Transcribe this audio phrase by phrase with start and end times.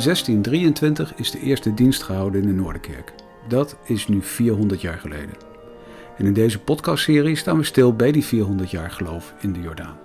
[0.00, 3.12] In 1623 is de eerste dienst gehouden in de Noorderkerk.
[3.48, 5.34] Dat is nu 400 jaar geleden.
[6.16, 9.98] En in deze podcastserie staan we stil bij die 400 jaar geloof in de Jordaan.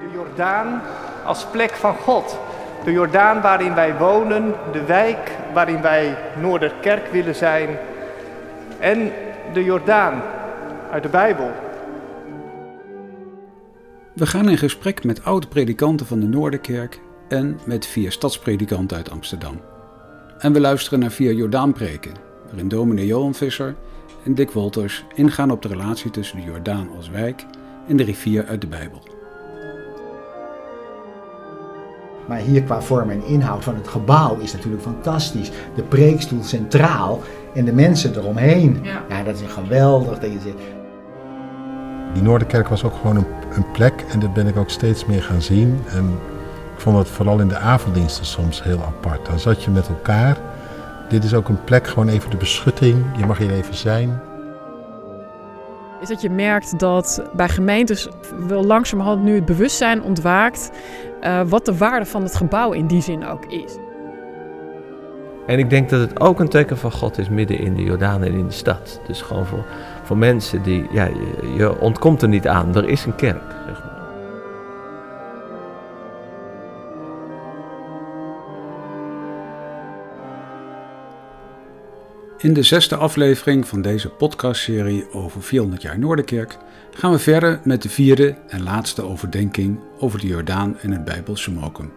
[0.00, 0.80] De Jordaan
[1.24, 2.38] als plek van God.
[2.84, 7.68] De Jordaan waarin wij wonen, de wijk waarin wij Noorderkerk willen zijn.
[8.78, 9.12] En
[9.52, 10.22] de Jordaan
[10.90, 11.50] uit de Bijbel.
[14.14, 17.00] We gaan in gesprek met oude predikanten van de Noorderkerk
[17.32, 19.60] en met vier stadspredikanten uit Amsterdam.
[20.38, 22.12] En we luisteren naar vier Jordaanpreken,
[22.46, 23.74] waarin dominee Johan Visser
[24.24, 27.44] en Dick Wolters ingaan op de relatie tussen de Jordaan als wijk
[27.88, 29.02] en de rivier uit de Bijbel.
[32.28, 35.50] Maar hier qua vorm en inhoud van het gebouw is natuurlijk fantastisch.
[35.74, 37.20] De preekstoel centraal
[37.54, 38.80] en de mensen eromheen.
[39.08, 40.18] Ja, dat is geweldig.
[40.18, 40.54] Dat je.
[42.12, 45.22] Die Noorderkerk was ook gewoon een, een plek en dat ben ik ook steeds meer
[45.22, 45.78] gaan zien.
[45.88, 46.18] En
[46.82, 49.26] vond het vooral in de avonddiensten soms heel apart.
[49.26, 50.36] Dan zat je met elkaar.
[51.08, 53.04] Dit is ook een plek, gewoon even de beschutting.
[53.16, 54.20] Je mag hier even zijn.
[56.00, 58.08] Is dat je merkt dat bij gemeentes
[58.46, 60.70] wel langzamerhand nu het bewustzijn ontwaakt
[61.22, 63.76] uh, wat de waarde van het gebouw in die zin ook is.
[65.46, 68.22] En ik denk dat het ook een teken van God is midden in de Jordaan
[68.22, 69.00] en in de stad.
[69.06, 69.64] Dus gewoon voor,
[70.02, 72.76] voor mensen die, ja, je, je ontkomt er niet aan.
[72.76, 73.42] Er is een kerk.
[73.66, 73.91] Zeg maar.
[82.42, 86.58] In de zesde aflevering van deze podcastserie over 400 jaar Noorderkerk
[86.90, 91.50] gaan we verder met de vierde en laatste overdenking over de Jordaan en het Bijbelse
[91.50, 91.92] Mokum.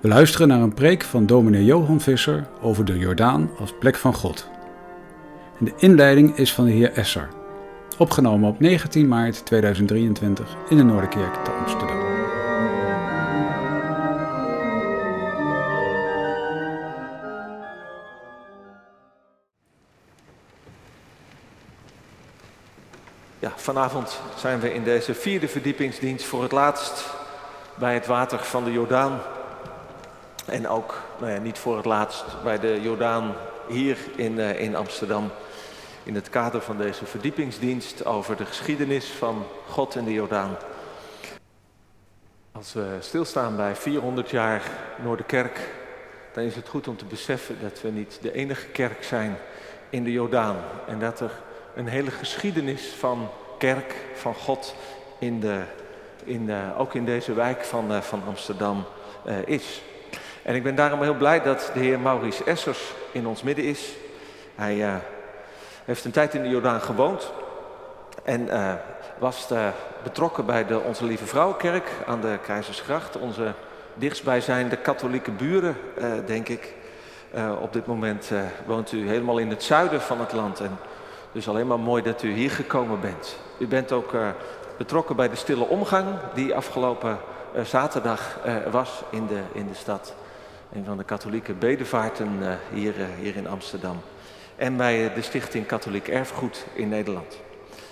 [0.00, 4.14] We luisteren naar een preek van dominee Johan Visser over de Jordaan als plek van
[4.14, 4.48] God.
[5.58, 7.28] De inleiding is van de heer Esser,
[7.98, 11.95] opgenomen op 19 maart 2023 in de Noorderkerk te Amsterdam.
[23.66, 27.04] Vanavond zijn we in deze vierde verdiepingsdienst voor het laatst
[27.74, 29.20] bij het water van de Jordaan.
[30.44, 33.34] En ook, nou ja, niet voor het laatst, bij de Jordaan
[33.68, 35.30] hier in, uh, in Amsterdam.
[36.02, 40.56] In het kader van deze verdiepingsdienst over de geschiedenis van God in de Jordaan.
[42.52, 44.62] Als we stilstaan bij 400 jaar
[45.02, 45.70] Noorderkerk,
[46.32, 49.38] dan is het goed om te beseffen dat we niet de enige kerk zijn
[49.90, 50.56] in de Jordaan.
[50.86, 51.30] En dat er
[51.74, 54.74] een hele geschiedenis van kerk, van God,
[55.18, 55.60] in de,
[56.24, 58.84] in, uh, ook in deze wijk van, uh, van Amsterdam
[59.26, 59.82] uh, is.
[60.42, 63.92] En ik ben daarom heel blij dat de heer Maurice Essers in ons midden is.
[64.54, 65.00] Hij
[65.84, 67.32] heeft een tijd in de Jordaan gewoond
[68.24, 68.48] en
[69.18, 69.48] was
[70.02, 73.18] betrokken bij de Onze Lieve Vrouwenkerk aan de Keizersgracht.
[73.18, 73.52] Onze
[73.94, 75.76] dichtstbijzijnde katholieke buren,
[76.26, 76.74] denk ik.
[77.60, 78.30] op dit moment
[78.66, 80.78] woont u helemaal in het zuiden van het land en
[81.36, 83.38] dus alleen maar mooi dat u hier gekomen bent.
[83.58, 84.28] U bent ook uh,
[84.78, 87.18] betrokken bij de stille omgang die afgelopen
[87.56, 90.14] uh, zaterdag uh, was in de, in de stad.
[90.72, 94.00] Een van de katholieke bedevaarten hier, hier in Amsterdam.
[94.56, 97.40] En bij de stichting Katholiek Erfgoed in Nederland.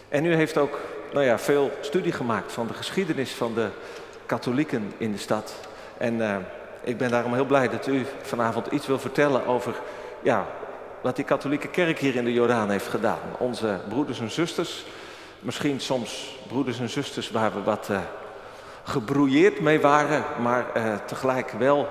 [0.09, 0.79] En u heeft ook
[1.13, 3.69] nou ja, veel studie gemaakt van de geschiedenis van de
[4.27, 5.55] katholieken in de stad.
[5.99, 6.47] En
[6.85, 9.75] ik ben daarom heel blij dat u vanavond iets wil vertellen over
[10.23, 10.47] ja,
[11.05, 13.19] wat die katholieke kerk hier in de Jordaan heeft gedaan.
[13.39, 14.85] Onze broeders en zusters,
[15.41, 17.99] misschien soms broeders en zusters waar we wat uh,
[18.85, 21.89] gebrouilleerd mee waren, maar uh, tegelijk wel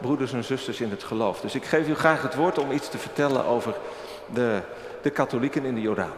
[0.00, 1.40] broeders en zusters in het geloof.
[1.40, 3.74] Dus ik geef u graag het woord om iets te vertellen over
[4.26, 4.60] de,
[5.02, 6.12] de katholieken in de Jordaan.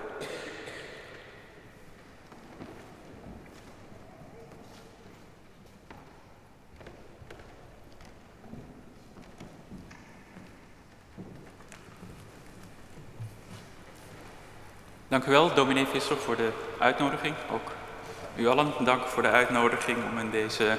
[15.13, 17.35] Dank u wel, dominee Visser, voor de uitnodiging.
[17.53, 17.71] Ook
[18.37, 20.79] u allen dank voor de uitnodiging om in deze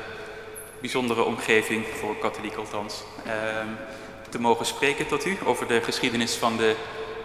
[0.79, 3.33] bijzondere omgeving, voor katholiek althans, eh,
[4.29, 6.75] te mogen spreken tot u over de geschiedenis van de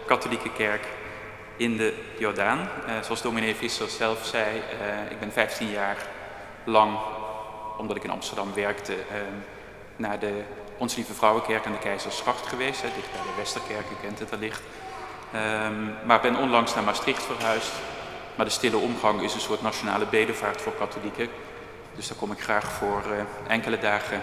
[0.06, 0.87] katholieke kerk
[1.56, 2.58] in de Jordaan.
[2.87, 6.06] Eh, zoals dominee Visser zelf zei, uh, ik ben 15 jaar
[6.64, 6.99] lang,
[7.78, 8.96] omdat ik in Amsterdam werkte,
[9.96, 10.43] naar de
[10.78, 14.31] Ons Lieve Vrouwenkerk aan de Keizersgracht geweest, hè, dicht bij de Westerkerk, u kent het
[14.31, 14.62] wellicht.
[15.34, 17.72] Um, maar ben onlangs naar Maastricht verhuisd.
[18.34, 21.28] Maar de stille omgang is een soort nationale bedevaart voor katholieken.
[21.96, 24.22] Dus daar kom ik graag voor uh, enkele dagen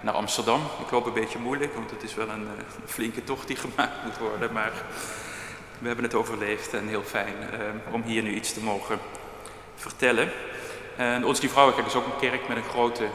[0.00, 0.60] naar Amsterdam.
[0.84, 4.04] Ik loop een beetje moeilijk, want het is wel een, een, flinke tocht die gemaakt
[4.04, 4.52] moet worden.
[4.52, 4.72] Maar
[5.78, 8.98] we hebben het overleefd en heel fijn uh, om hier nu iets te mogen
[9.74, 10.30] vertellen.
[10.96, 13.08] En ons die Vrouwenkerk is ook een kerk met een grote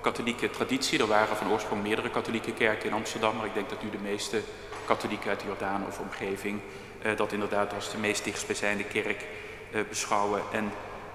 [0.00, 0.98] katholieke traditie.
[0.98, 3.98] Er waren van oorsprong meerdere katholieke kerken in Amsterdam, maar ik denk dat nu de
[4.02, 4.40] meeste
[4.88, 6.60] katholieken uit Jordaan of omgeving
[7.02, 9.24] uh, dat inderdaad als de meest dichtstbijzijnde kerk
[9.74, 10.72] uh, beschouwen en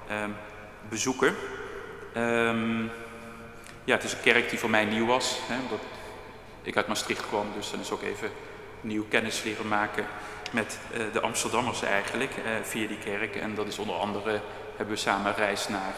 [0.09, 0.23] uh,
[0.89, 1.35] bezoeken.
[2.17, 2.91] Um,
[3.83, 5.79] ja, het is een kerk die voor mij nieuw was, hè, omdat
[6.61, 8.31] ik uit Maastricht kwam, dus dan is ook even
[8.81, 10.05] nieuw kennis leren maken
[10.51, 10.79] met
[11.13, 12.31] de Amsterdammers eigenlijk
[12.61, 13.35] via die kerk.
[13.35, 14.41] En dat is onder andere
[14.75, 15.93] hebben we samen een reis naar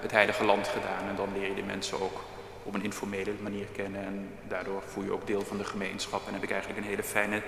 [0.00, 2.20] het Heilige Land gedaan en dan leer je de mensen ook
[2.66, 4.04] op een informele manier kennen.
[4.04, 6.26] En daardoor voel je ook deel van de gemeenschap.
[6.26, 7.42] En heb ik eigenlijk een hele fijne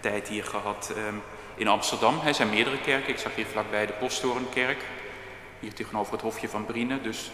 [0.00, 1.22] tijd hier gehad um,
[1.54, 2.20] in Amsterdam.
[2.26, 3.08] Er zijn meerdere kerken.
[3.08, 4.84] Ik zag hier vlakbij de Posttorenkerk.
[5.60, 7.02] Hier tegenover het Hofje van Brienen.
[7.02, 7.30] Dus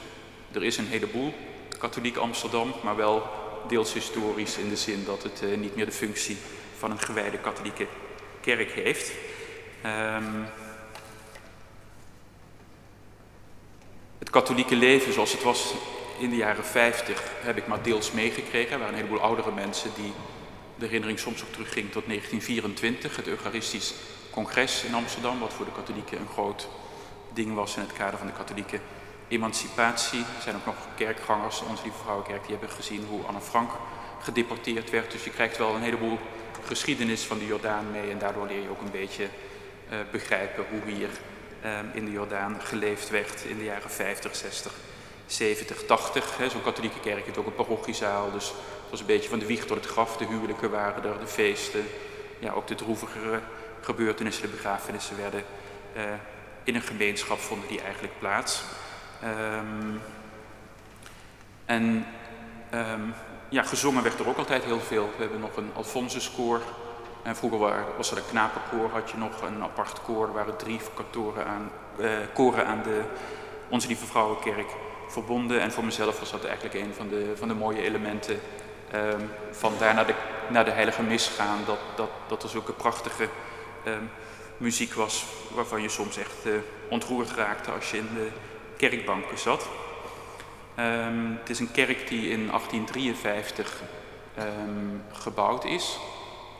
[0.52, 1.34] er is een heleboel
[1.78, 3.22] katholiek Amsterdam, maar wel
[3.68, 6.36] deels historisch in de zin dat het uh, niet meer de functie
[6.78, 7.86] van een gewijde katholieke
[8.40, 9.12] kerk heeft.
[9.84, 10.46] Um,
[14.18, 15.74] het katholieke leven zoals het was
[16.20, 18.72] in de jaren 50 heb ik maar deels meegekregen.
[18.72, 20.12] Er waren een heleboel oudere mensen die
[20.74, 23.94] de herinnering soms ook terugging tot 1924, het Eucharistisch
[24.30, 26.68] Congres in Amsterdam, wat voor de katholieken een groot
[27.32, 28.80] ding was in het kader van de katholieke
[29.28, 30.18] emancipatie.
[30.18, 33.70] Er zijn ook nog kerkgangers, onze Lieve Vrouwenkerk, die hebben gezien hoe Anne Frank
[34.20, 35.10] gedeporteerd werd.
[35.10, 36.18] Dus je krijgt wel een heleboel
[36.64, 40.92] geschiedenis van de Jordaan mee en daardoor leer je ook een beetje uh, begrijpen hoe
[40.92, 41.08] hier
[41.64, 44.72] uh, in de Jordaan geleefd werd in de jaren 50, 60
[45.32, 46.38] 70, 80.
[46.50, 48.30] Zo'n katholieke kerk heeft ook een parochiezaal.
[48.30, 50.16] Dus het was een beetje van de wieg tot het graf.
[50.16, 51.86] De huwelijken waren er, de feesten.
[52.38, 53.40] Ja, ook de droevigere
[53.80, 55.44] gebeurtenissen, de begrafenissen werden
[55.96, 56.02] uh,
[56.64, 58.62] in een gemeenschap vonden die eigenlijk plaats.
[59.24, 60.00] Um,
[61.64, 62.06] en
[62.74, 63.14] um,
[63.48, 65.04] ja, gezongen werd er ook altijd heel veel.
[65.16, 66.60] We hebben nog een Alfonsuskoor.
[67.22, 70.26] En vroeger was er een knapenkoor, had je nog een apart koor.
[70.26, 70.80] Er waren drie
[71.46, 73.02] aan, uh, koren aan de
[73.68, 74.70] Onze Lieve Vrouwenkerk
[75.10, 75.60] verbonden.
[75.60, 78.40] En voor mezelf was dat eigenlijk een van de, van de mooie elementen.
[78.94, 80.14] Um, van daar naar de,
[80.48, 81.58] naar de Heilige Mis gaan.
[81.66, 83.28] Dat, dat, dat er zulke prachtige
[83.86, 84.10] um,
[84.56, 85.24] muziek was.
[85.54, 86.54] Waarvan je soms echt uh,
[86.88, 88.28] ontroerd raakte als je in de
[88.76, 89.68] kerkbanken zat.
[90.78, 93.82] Um, het is een kerk die in 1853
[95.12, 95.98] gebouwd is.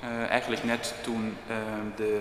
[0.05, 1.37] Uh, eigenlijk net toen
[1.97, 2.21] de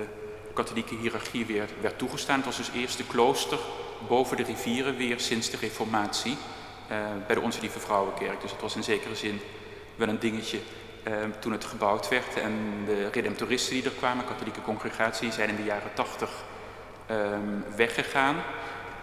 [0.54, 2.36] katholieke hiërarchie weer werd toegestaan.
[2.36, 3.60] Het was dus eerst de klooster
[4.08, 6.38] boven de rivieren weer sinds de reformatie
[6.92, 6.98] uh,
[7.28, 8.42] bij de Onze Lieve Vrouwenkerk.
[8.42, 9.42] Dus het was in zekere zin
[9.96, 10.60] wel een dingetje
[11.08, 12.40] uh, toen het gebouwd werd.
[12.42, 16.30] En de redemptoristen die er kwamen, katholieke congregatie, zijn in de jaren tachtig
[17.12, 18.36] um, weggegaan.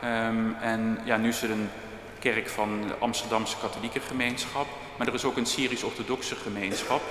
[0.04, 1.70] Um, en ja, nu is het een
[2.18, 4.66] kerk van de Amsterdamse katholieke gemeenschap.
[4.98, 7.02] Maar er is ook een Syrisch-orthodoxe gemeenschap.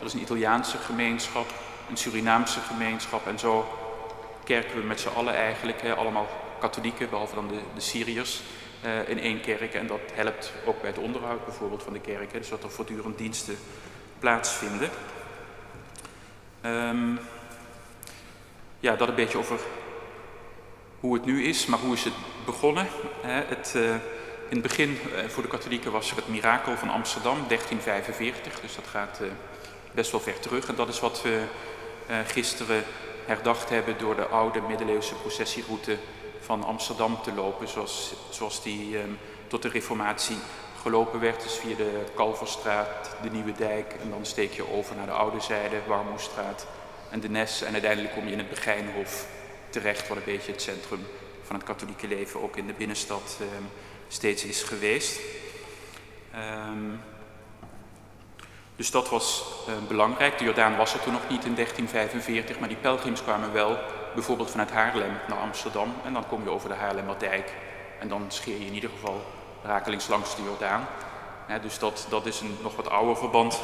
[0.00, 1.46] Er is een Italiaanse gemeenschap,
[1.90, 3.26] een Surinaamse gemeenschap.
[3.26, 3.68] En zo
[4.44, 6.26] kerken we met z'n allen eigenlijk, allemaal
[6.64, 8.40] katholieken, behalve dan de, de Syriërs,
[8.84, 9.74] uh, in één kerk.
[9.74, 12.32] En dat helpt ook bij het onderhoud bijvoorbeeld van de kerk.
[12.32, 13.56] Dus dat er voortdurend diensten
[14.18, 14.90] plaatsvinden.
[16.64, 17.18] Um,
[18.80, 19.60] ja, dat een beetje over
[21.00, 22.14] hoe het nu is, maar hoe is het
[22.44, 22.86] begonnen?
[23.20, 23.90] Hè, het, uh,
[24.48, 28.60] in het begin uh, voor de katholieken was er het mirakel van Amsterdam, 1345.
[28.60, 29.20] Dus dat gaat
[29.92, 30.68] best wel ver terug.
[30.68, 31.42] En dat is wat we
[32.26, 32.84] gisteren
[33.26, 35.96] herdacht hebben door de oude middeleeuwse processieroute
[36.44, 40.36] van Amsterdam te lopen, zoals, zoals die um, tot de reformatie
[40.82, 41.42] gelopen werd.
[41.42, 45.40] Dus via de Kalverstraat, de Nieuwe Dijk en dan steek je over naar de Oude
[45.40, 46.66] Zijde, Warmoestraat
[47.10, 47.62] en de Nes.
[47.62, 49.26] En uiteindelijk kom je in het Begijnhof
[49.70, 51.06] terecht, wat een beetje het centrum
[51.42, 53.68] van het katholieke leven ook in de binnenstad um,
[54.08, 55.20] steeds is geweest.
[56.34, 57.00] Um,
[58.76, 60.38] dus dat was uh, belangrijk.
[60.38, 63.78] De Jordaan was er toen nog niet in 1345, maar die pelgrims kwamen wel
[64.14, 65.94] bijvoorbeeld vanuit Haarlem naar Amsterdam.
[66.04, 67.52] En dan kom je over de Haarlemmerdijk.
[67.98, 69.22] En dan scheer je in ieder geval
[69.62, 70.86] rakelings langs de Jordaan.
[71.62, 73.60] Dus dat, dat is een nog wat ouder verband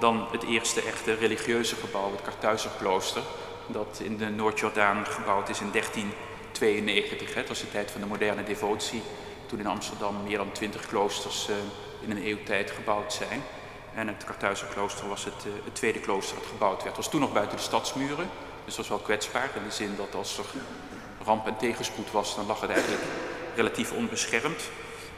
[0.00, 3.22] dan het eerste echte religieuze gebouw, het Kartuizerklooster.
[3.66, 7.34] Dat in de Noord-Jordaan gebouwd is in 1392.
[7.34, 7.40] Hè.
[7.40, 9.02] Het was de tijd van de moderne devotie.
[9.46, 11.56] Toen in Amsterdam meer dan twintig kloosters uh,
[12.00, 13.42] in een eeuwtijd gebouwd zijn.
[13.94, 16.96] En het Kartuizerklooster was het, uh, het, tweede klooster dat gebouwd werd.
[16.96, 18.28] Het was toen nog buiten de stadsmuren.
[18.64, 20.44] Dus dat was wel kwetsbaar in de zin dat als er
[21.24, 23.02] ramp en tegenspoed was, dan lag het eigenlijk
[23.54, 24.62] relatief onbeschermd.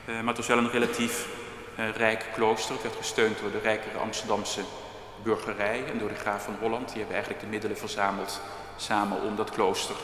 [0.07, 1.27] Uh, maar het was wel een relatief
[1.79, 2.75] uh, rijk klooster.
[2.75, 4.61] Het werd gesteund door de rijkere Amsterdamse
[5.23, 6.89] burgerij en door de graaf van Holland.
[6.89, 8.41] Die hebben eigenlijk de middelen verzameld
[8.77, 9.97] samen om dat klooster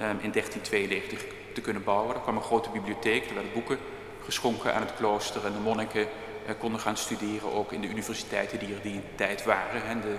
[0.00, 1.24] um, in 1392
[1.54, 2.14] te kunnen bouwen.
[2.14, 3.78] Er kwam een grote bibliotheek, er werden boeken
[4.24, 8.58] geschonken aan het klooster en de monniken uh, konden gaan studeren ook in de universiteiten
[8.58, 9.84] die er die tijd waren.
[9.84, 10.16] En de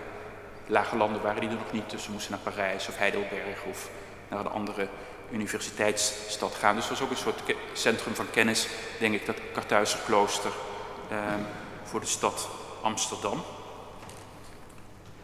[0.68, 3.90] lage landen waren die er nog niet, dus ze moesten naar Parijs of Heidelberg of
[4.30, 4.88] naar een andere
[5.32, 6.76] universiteitsstad gaan.
[6.76, 7.42] Dus het was ook een soort
[7.74, 8.68] centrum van kennis,
[9.00, 10.52] denk ik, dat Kartuizer klooster
[11.10, 11.18] eh,
[11.84, 12.50] voor de stad
[12.82, 13.44] Amsterdam.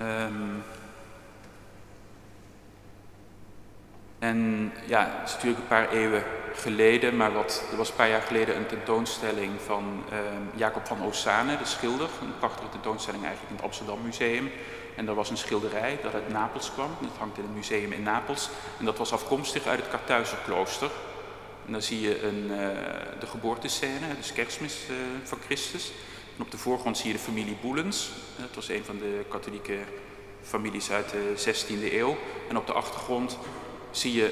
[0.02, 0.64] Um,
[4.20, 6.24] en ja, het is natuurlijk een paar eeuwen
[6.54, 11.02] geleden, maar wat, er was een paar jaar geleden een tentoonstelling van um, Jacob van
[11.02, 12.10] Ossane, de schilder.
[12.22, 14.52] Een prachtige tentoonstelling eigenlijk in het Amsterdam Museum.
[14.96, 16.90] En er was een schilderij dat uit Napels kwam.
[17.02, 18.50] Dat hangt in het museum in Napels.
[18.80, 20.92] En dat was afkomstig uit het Kartuizerklooster.
[21.66, 22.58] En dan zie je een, uh,
[23.20, 25.92] de geboortescène, dus kerstmis uh, van Christus.
[26.38, 28.10] En op de voorgrond zie je de familie Boelens.
[28.38, 29.78] Dat was een van de katholieke
[30.42, 32.18] families uit de 16e eeuw.
[32.50, 33.38] En op de achtergrond
[33.92, 34.32] zie je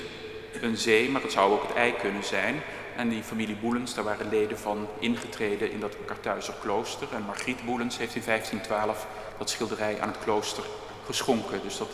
[0.62, 2.62] een zee, maar het zou ook het ei kunnen zijn.
[3.02, 7.08] En die familie Boelens, daar waren leden van ingetreden in dat Kartuizer klooster.
[7.14, 10.64] En Margriet Boelens heeft in 1512 dat schilderij aan het klooster
[11.06, 11.62] geschonken.
[11.64, 11.90] Dus dat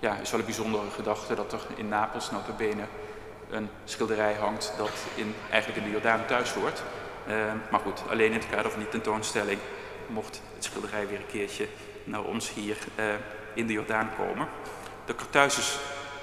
[0.00, 2.82] ja, is wel een bijzondere gedachte dat er in Napels bene
[3.50, 6.82] een schilderij hangt dat in, eigenlijk in de Jordaan thuis hoort.
[7.28, 7.34] Uh,
[7.70, 9.58] maar goed, alleen in het kader van die tentoonstelling
[10.06, 11.66] mocht het schilderij weer een keertje
[12.04, 13.04] naar ons hier uh,
[13.54, 14.48] in de Jordaan komen.
[15.04, 15.78] De Carthuizers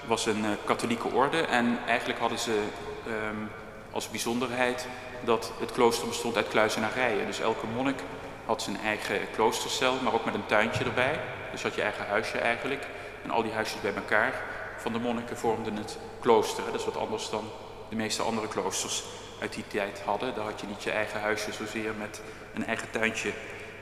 [0.05, 2.63] was een uh, katholieke orde en eigenlijk hadden ze
[3.07, 3.49] um,
[3.95, 4.87] als bijzonderheid
[5.23, 7.25] dat het klooster bestond uit kluizenarijen.
[7.25, 7.99] Dus elke monnik
[8.45, 11.19] had zijn eigen kloostercel, maar ook met een tuintje erbij.
[11.51, 12.87] Dus had je eigen huisje eigenlijk.
[13.23, 14.33] En al die huisjes bij elkaar
[14.77, 16.63] van de monniken vormden het klooster.
[16.65, 17.43] Dat is wat anders dan
[17.89, 19.03] de meeste andere kloosters
[19.41, 20.35] uit die tijd hadden.
[20.35, 22.21] Daar had je niet je eigen huisje zozeer met
[22.53, 23.31] een eigen tuintje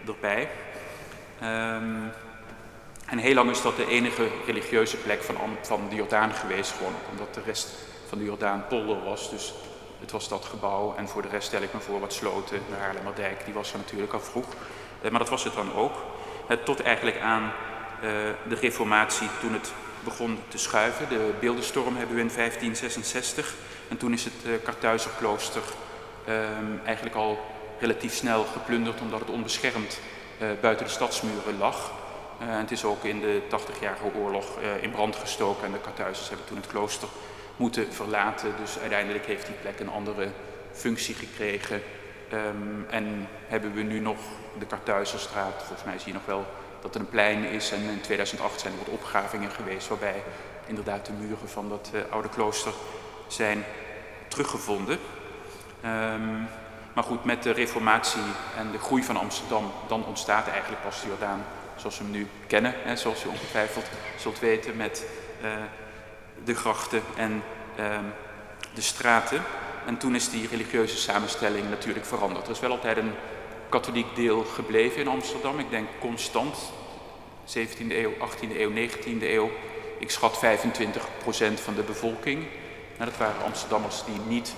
[0.07, 0.49] erbij.
[1.43, 2.11] Um,
[3.05, 6.95] en heel lang is dat de enige religieuze plek van, van de Jordaan geweest, gewoon
[7.11, 7.69] omdat de rest
[8.07, 9.29] van de Jordaan polder was.
[9.29, 9.53] Dus
[10.03, 12.59] het was dat gebouw en voor de rest stel ik me voor wat sloten.
[12.69, 14.45] De Haarlemmerdijk, die was er natuurlijk al vroeg.
[15.01, 15.95] Uh, maar dat was het dan ook.
[16.49, 17.51] Uh, tot eigenlijk aan uh,
[18.47, 19.71] de reformatie, toen het
[20.03, 21.09] begon te schuiven.
[21.09, 23.53] De beeldenstorm hebben we in 1566.
[23.89, 25.61] En toen is het Kartuizerklooster
[26.29, 27.39] um, eigenlijk al
[27.79, 29.99] relatief snel geplunderd omdat het onbeschermd
[30.61, 31.91] buiten de stadsmuren lag.
[32.37, 34.45] Het is ook in de 80-jarige oorlog
[34.81, 37.07] in brand gestoken en de Kartuizers hebben toen het klooster
[37.57, 38.53] moeten verlaten.
[38.61, 40.27] Dus uiteindelijk heeft die plek een andere
[40.71, 41.81] functie gekregen.
[42.33, 44.17] Um, en hebben we nu nog
[44.59, 45.63] de Kartuizerstraat.
[45.63, 46.45] Volgens mij zie je nog wel
[46.81, 47.71] dat er een plein is.
[47.71, 50.23] En in 2008 zijn er wat opgravingen geweest waarbij
[50.65, 52.73] inderdaad de muren van dat uh, oude klooster
[53.27, 53.63] zijn
[54.27, 54.99] teruggevonden.
[55.85, 56.47] Um,
[56.93, 58.21] maar goed, met de reformatie
[58.57, 61.43] en de groei van Amsterdam, dan ontstaat eigenlijk pas de Jordaan
[61.75, 62.73] zoals we hem nu kennen.
[62.83, 63.85] Hè, zoals u ongetwijfeld
[64.17, 65.05] zult weten met
[65.43, 65.49] uh,
[66.43, 67.43] de grachten en
[67.79, 67.85] uh,
[68.73, 69.43] de straten.
[69.85, 72.45] En toen is die religieuze samenstelling natuurlijk veranderd.
[72.45, 73.13] Er is wel altijd een
[73.69, 75.59] katholiek deel gebleven in Amsterdam.
[75.59, 76.57] Ik denk constant,
[77.47, 79.49] 17e eeuw, 18e eeuw, 19e eeuw.
[79.99, 80.39] Ik schat 25%
[81.63, 82.47] van de bevolking.
[82.97, 84.55] Nou, dat waren Amsterdammers die niet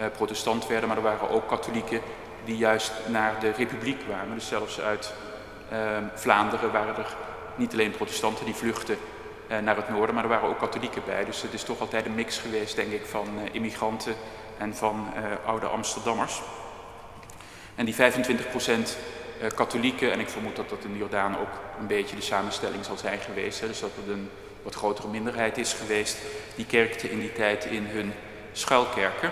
[0.00, 2.00] uh, protestant werden, maar er waren ook katholieken
[2.44, 4.34] die juist naar de republiek kwamen.
[4.34, 5.12] Dus zelfs uit
[5.72, 5.78] uh,
[6.14, 7.16] Vlaanderen waren er
[7.56, 8.98] niet alleen protestanten die vluchten
[9.62, 11.24] naar het noorden, maar er waren ook katholieken bij.
[11.24, 14.14] Dus het is toch altijd een mix geweest, denk ik, van uh, immigranten
[14.58, 15.06] en van
[15.44, 16.42] oude Amsterdammers.
[17.74, 17.98] En die 25%
[19.54, 22.96] katholieken, en ik vermoed dat dat in de Jordaan ook een beetje de samenstelling zal
[22.96, 24.30] zijn geweest, hè, dus dat het een
[24.62, 26.18] wat grotere minderheid is geweest,
[26.54, 28.12] die kerkten in die tijd in hun
[28.52, 29.30] schuilkerken.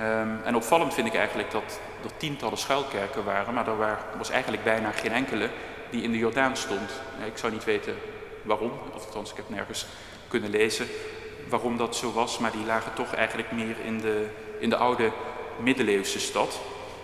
[0.00, 4.64] Um, en opvallend vind ik eigenlijk dat er tientallen schuilkerken waren, maar er was eigenlijk
[4.64, 5.50] bijna geen enkele
[5.90, 6.90] die in de Jordaan stond.
[7.26, 7.96] Ik zou niet weten
[8.46, 9.86] waarom, althans ik heb nergens
[10.28, 10.86] kunnen lezen
[11.48, 14.26] waarom dat zo was, maar die lagen toch eigenlijk meer in de,
[14.58, 15.12] in de oude
[15.58, 16.60] middeleeuwse stad.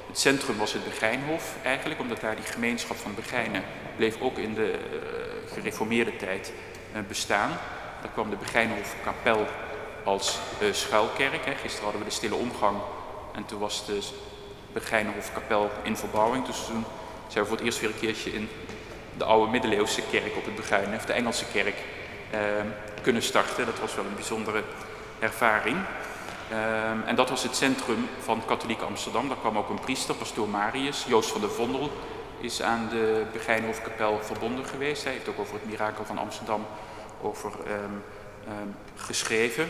[0.06, 3.62] Het centrum was het Begijnhof eigenlijk, omdat daar die gemeenschap van Begijnen
[3.96, 6.52] bleef ook in de uh, gereformeerde tijd
[6.94, 7.50] uh, bestaan.
[8.02, 9.46] Daar kwam de Begijnhofkapel
[10.04, 11.44] als uh, schuilkerk.
[11.44, 11.54] Hè.
[11.54, 12.76] Gisteren hadden we de stille omgang
[13.34, 13.98] en toen was de
[14.72, 16.46] Begijnhofkapel in verbouwing.
[16.46, 16.84] Dus toen
[17.26, 18.48] zijn we voor het eerst weer een keertje in
[19.16, 21.76] de oude middeleeuwse kerk op het Begijnen, of de Engelse kerk,
[22.34, 22.40] uh,
[23.02, 23.66] kunnen starten.
[23.66, 24.62] Dat was wel een bijzondere
[25.18, 25.76] ervaring.
[26.52, 29.28] Uh, en dat was het centrum van katholiek Amsterdam.
[29.28, 31.04] Daar kwam ook een priester, pastoor Marius.
[31.08, 31.90] Joost van der Vondel
[32.40, 35.04] is aan de Begijnhofkapel verbonden geweest.
[35.04, 36.66] Hij heeft ook over het mirakel van Amsterdam
[37.20, 39.68] over, um, geschreven.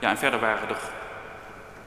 [0.00, 0.80] Ja, en verder waren er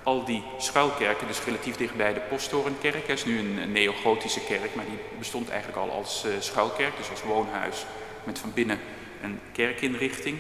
[0.08, 3.08] al die schuilkerken, dus relatief dichtbij de Posttorenkerk.
[3.08, 7.24] is nu een, neogotische kerk, maar die bestond eigenlijk al als uh, schuilkerk, dus als
[7.24, 7.86] woonhuis
[8.24, 8.80] met van binnen
[9.22, 10.40] een kerkinrichting.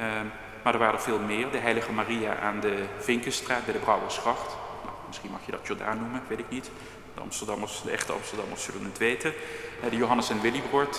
[0.00, 0.06] Uh,
[0.62, 1.50] maar er waren er veel meer.
[1.50, 4.56] De Heilige Maria aan de Vinkenstraat bij de Brouwersgracht.
[4.84, 6.70] Nou, misschien mag je dat Jordaan noemen, weet ik niet.
[7.14, 9.32] De Amsterdammers, de echte Amsterdammers zullen het weten.
[9.84, 10.98] Uh, de Johannes en Willybord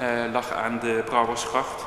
[0.00, 1.84] uh, lag aan de Brouwersgracht.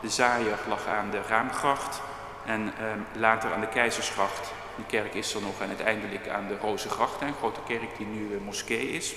[0.00, 2.00] De Zaaier lag aan de Raamgracht.
[2.46, 6.56] En ehm, later aan de Keizersgracht die kerk is er nog en uiteindelijk aan de
[6.60, 9.14] Rozengracht, een grote kerk die nu een moskee is.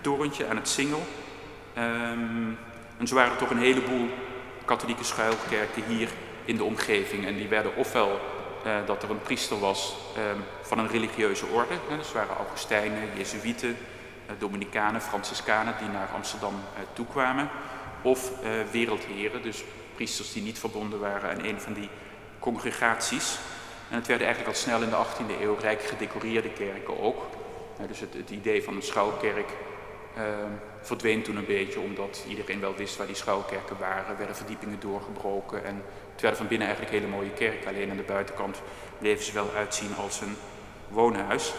[0.00, 1.02] torentje aan het Singel.
[1.78, 2.58] Um,
[2.98, 4.08] en zo waren toch een heleboel
[4.64, 6.08] katholieke schuilkerken hier
[6.44, 7.26] in de omgeving.
[7.26, 8.20] En die werden ofwel
[8.66, 11.74] uh, dat er een priester was um, van een religieuze orde.
[11.88, 16.54] Hè, dus waren Augustijnen, Jezuïeten, uh, Dominicanen, Franciscanen die naar Amsterdam
[16.92, 17.48] toekwamen.
[18.02, 18.30] Of
[18.70, 19.64] wereldheren, dus
[19.94, 21.88] priesters die niet verbonden waren aan een van die
[22.38, 23.38] congregaties.
[23.90, 27.26] En het werden eigenlijk al snel in de 18e eeuw rijk gedecoreerde kerken ook.
[27.88, 29.48] dus het, het idee van een schuilkerk
[30.16, 34.16] Ehm, verdween toen een beetje omdat iedereen wel wist waar die schuilkerken waren.
[34.16, 35.82] werden verdiepingen doorgebroken en
[36.12, 37.68] het werden van binnen eigenlijk hele mooie kerken.
[37.68, 38.62] Alleen aan de buitenkant
[38.98, 40.36] bleven ze wel uitzien als een
[40.88, 41.52] woonhuis.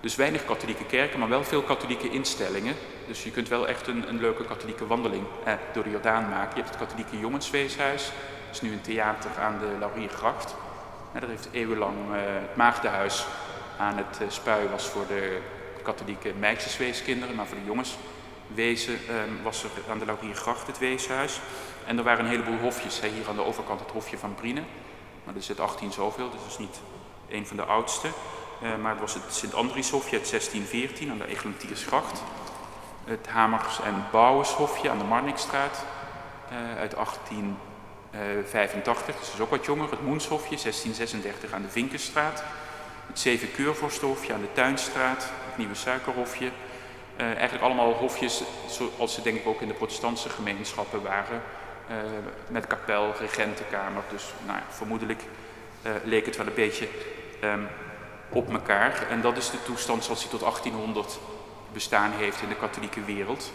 [0.00, 2.74] Dus weinig katholieke kerken, maar wel veel katholieke instellingen.
[3.06, 6.56] Dus je kunt wel echt een, een leuke katholieke wandeling eh, door de Jordaan maken.
[6.56, 8.04] Je hebt het katholieke jongensweeshuis.
[8.46, 10.54] Dat is nu een theater aan de Lauriergracht.
[11.12, 13.26] Eh, dat heeft eeuwenlang eh, het maagdenhuis
[13.78, 15.40] aan het uh, spui was voor de
[15.82, 17.96] katholieke meisjesweeskinderen, maar voor de jongens
[18.54, 21.40] wezen um, was er aan de Lauriergracht het weeshuis.
[21.86, 23.00] En er waren een heleboel hofjes.
[23.00, 24.62] Hier aan de overkant het hofje van Briene.
[25.24, 26.80] Maar er zit 18 zoveel, dus dat is niet
[27.28, 28.08] een van de oudste.
[28.62, 32.22] Uh, maar het was het Sint-Andrieshofje uit 1614 aan de Eglantiersgracht.
[33.04, 35.84] Het Hamers- en Bouwershofje aan de Marnixstraat
[36.78, 36.96] uit
[38.10, 39.90] 1885, dus dat is ook wat jonger.
[39.90, 42.42] Het Moenshofje 1636 aan de Vinkenstraat
[43.08, 46.46] het Zeven Keurvorsthofje aan de Tuinstraat, het Nieuwe Suikerhofje.
[46.46, 51.42] Uh, eigenlijk allemaal hofjes zoals ze denk ik ook in de protestantse gemeenschappen waren.
[51.90, 51.96] Uh,
[52.48, 54.02] met kapel, regentenkamer.
[54.10, 55.22] Dus nou vermoedelijk
[56.04, 56.88] leek het wel een beetje
[57.44, 57.68] um,
[58.28, 59.06] op elkaar.
[59.10, 61.18] En dat is de toestand zoals die tot 1800
[61.72, 63.52] bestaan heeft in de katholieke wereld.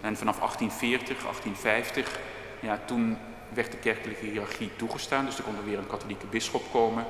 [0.00, 2.18] En vanaf 1840, 1850,
[2.60, 3.18] ja, toen
[3.52, 5.24] werd de kerkelijke hiërarchie toegestaan.
[5.24, 7.06] Dus er kon er weer een katholieke bisschop komen.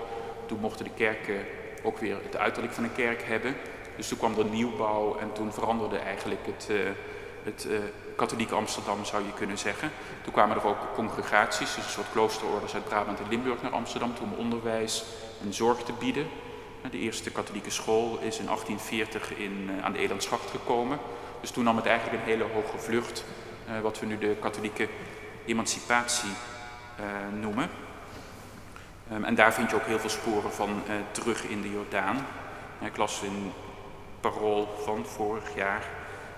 [0.46, 1.46] Toen mochten de kerken
[1.82, 3.56] ook weer het uiterlijk van een kerk hebben.
[3.96, 6.76] Dus toen kwam er nieuwbouw en toen veranderde eigenlijk het, uh,
[7.42, 7.78] het uh,
[8.16, 9.90] katholieke Amsterdam, zou je kunnen zeggen.
[10.22, 14.12] Toen kwamen er ook congregaties, dus een soort kloosterorders uit Brabant en Limburg naar Amsterdam,
[14.22, 15.04] om onderwijs
[15.42, 16.26] en zorg te bieden.
[16.90, 20.98] De eerste katholieke school is in 1840 in, aan de Elandschacht gekomen.
[21.40, 23.24] Dus toen nam het eigenlijk een hele hoge vlucht,
[23.82, 24.88] wat we nu de katholieke
[25.44, 26.30] emancipatie
[27.40, 27.70] noemen.
[29.12, 32.26] Um, en daar vind je ook heel veel sporen van uh, terug in de Jordaan.
[32.80, 33.52] Ik las in
[34.20, 35.82] Parool van vorig jaar,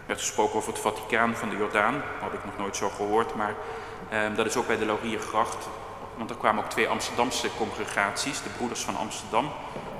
[0.07, 2.03] werd gesproken over het Vaticaan van de Jordaan.
[2.21, 3.55] Had ik nog nooit zo gehoord, maar
[4.13, 5.69] um, dat is ook bij de Lauriergracht.
[6.17, 9.51] Want er kwamen ook twee Amsterdamse congregaties, de Broeders van Amsterdam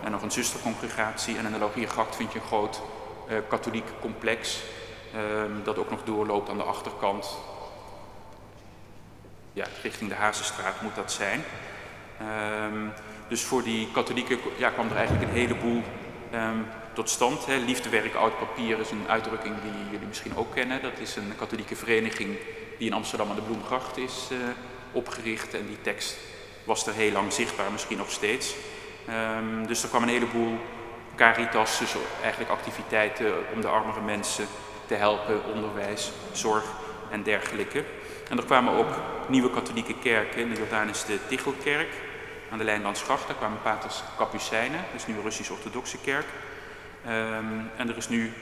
[0.05, 1.39] en nog een zustercongregatie.
[1.39, 2.83] En in de Lauriergracht vind je een groot
[3.29, 4.63] uh, katholiek complex
[5.15, 7.39] um, dat ook nog doorloopt aan de achterkant.
[9.57, 11.45] Ja, richting de Hazenstraat moet dat zijn.
[12.73, 12.93] Um,
[13.29, 15.83] dus voor die katholieken ja, kwam er eigenlijk een heleboel
[16.35, 17.47] um, tot stand.
[17.47, 17.57] Hè.
[17.57, 20.83] Liefdewerk Oud Papier is een uitdrukking die jullie misschien ook kennen.
[20.83, 22.37] Dat is een katholieke vereniging
[22.79, 24.39] die in Amsterdam aan de Bloemgracht is uh,
[24.93, 25.55] opgericht.
[25.55, 26.17] En die tekst
[26.65, 28.55] was er heel lang zichtbaar, misschien nog steeds.
[29.39, 30.59] Um, dus er kwam een heleboel
[31.15, 34.47] caritas, dus eigenlijk activiteiten om de armere mensen
[34.87, 36.65] te helpen, onderwijs, zorg
[37.11, 37.85] en dergelijke.
[38.29, 38.95] En er kwamen ook
[39.29, 40.41] nieuwe katholieke kerken.
[40.41, 41.89] In de Jordaan is de Tichelkerk
[42.51, 43.27] aan de Lijnlandsgracht.
[43.27, 46.27] Daar kwamen paters Kapucijnen, dus nu een Russisch-orthodoxe kerk.
[47.07, 48.33] Um, en er is nu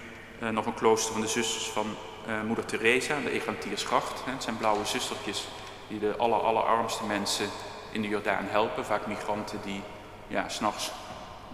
[0.43, 1.97] uh, nog een klooster van de zusters van
[2.29, 4.23] uh, moeder Teresa de Eglantiersgracht.
[4.25, 5.49] Het zijn blauwe zustertjes
[5.89, 7.49] die de aller, allerarmste mensen
[7.93, 8.85] in de Jordaan helpen.
[8.85, 9.83] Vaak migranten die
[10.27, 10.93] ja, s'nachts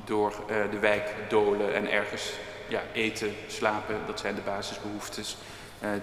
[0.05, 2.33] door uh, de wijk dolen en ergens
[2.69, 4.01] ja, eten, slapen.
[4.07, 5.37] Dat zijn de basisbehoeftes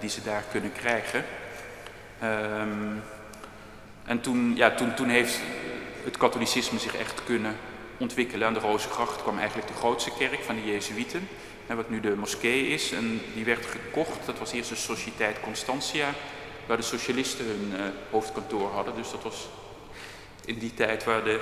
[0.00, 1.24] die ze daar kunnen krijgen.
[2.22, 3.02] Um,
[4.04, 5.40] en toen, ja, toen, toen heeft
[6.04, 7.56] het katholicisme zich echt kunnen
[7.96, 8.46] ontwikkelen.
[8.46, 11.28] Aan de Rozengracht kwam eigenlijk de grootste kerk van de Jezuïeten,
[11.66, 12.92] wat nu de moskee is.
[12.92, 16.08] En die werd gekocht, dat was eerst de Sociëteit Constantia,
[16.66, 18.94] waar de socialisten hun uh, hoofdkantoor hadden.
[18.94, 19.48] Dus dat was
[20.44, 21.40] in die tijd waar de,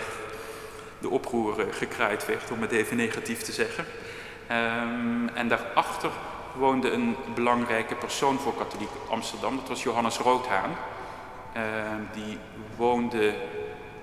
[0.99, 3.85] de oproer uh, gekraaid werd, om het even negatief te zeggen.
[4.51, 6.11] Um, en daarachter
[6.57, 9.57] woonde een belangrijke persoon voor katholiek Amsterdam.
[9.57, 10.71] Dat was Johannes Roodhaan.
[11.57, 11.63] Uh,
[12.13, 12.39] die
[12.77, 13.35] woonde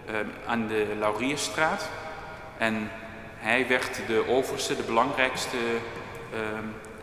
[0.10, 0.16] uh,
[0.48, 1.90] aan de Laurierstraat.
[2.58, 2.92] En
[3.38, 5.58] hij werd de overste, de belangrijkste
[6.34, 6.40] uh,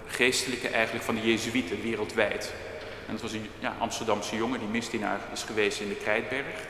[0.07, 2.53] geestelijke eigenlijk van de Jezuïeten wereldwijd.
[3.07, 6.67] En dat was een ja, Amsterdamse jongen die misdienaar is geweest in de Krijtberg.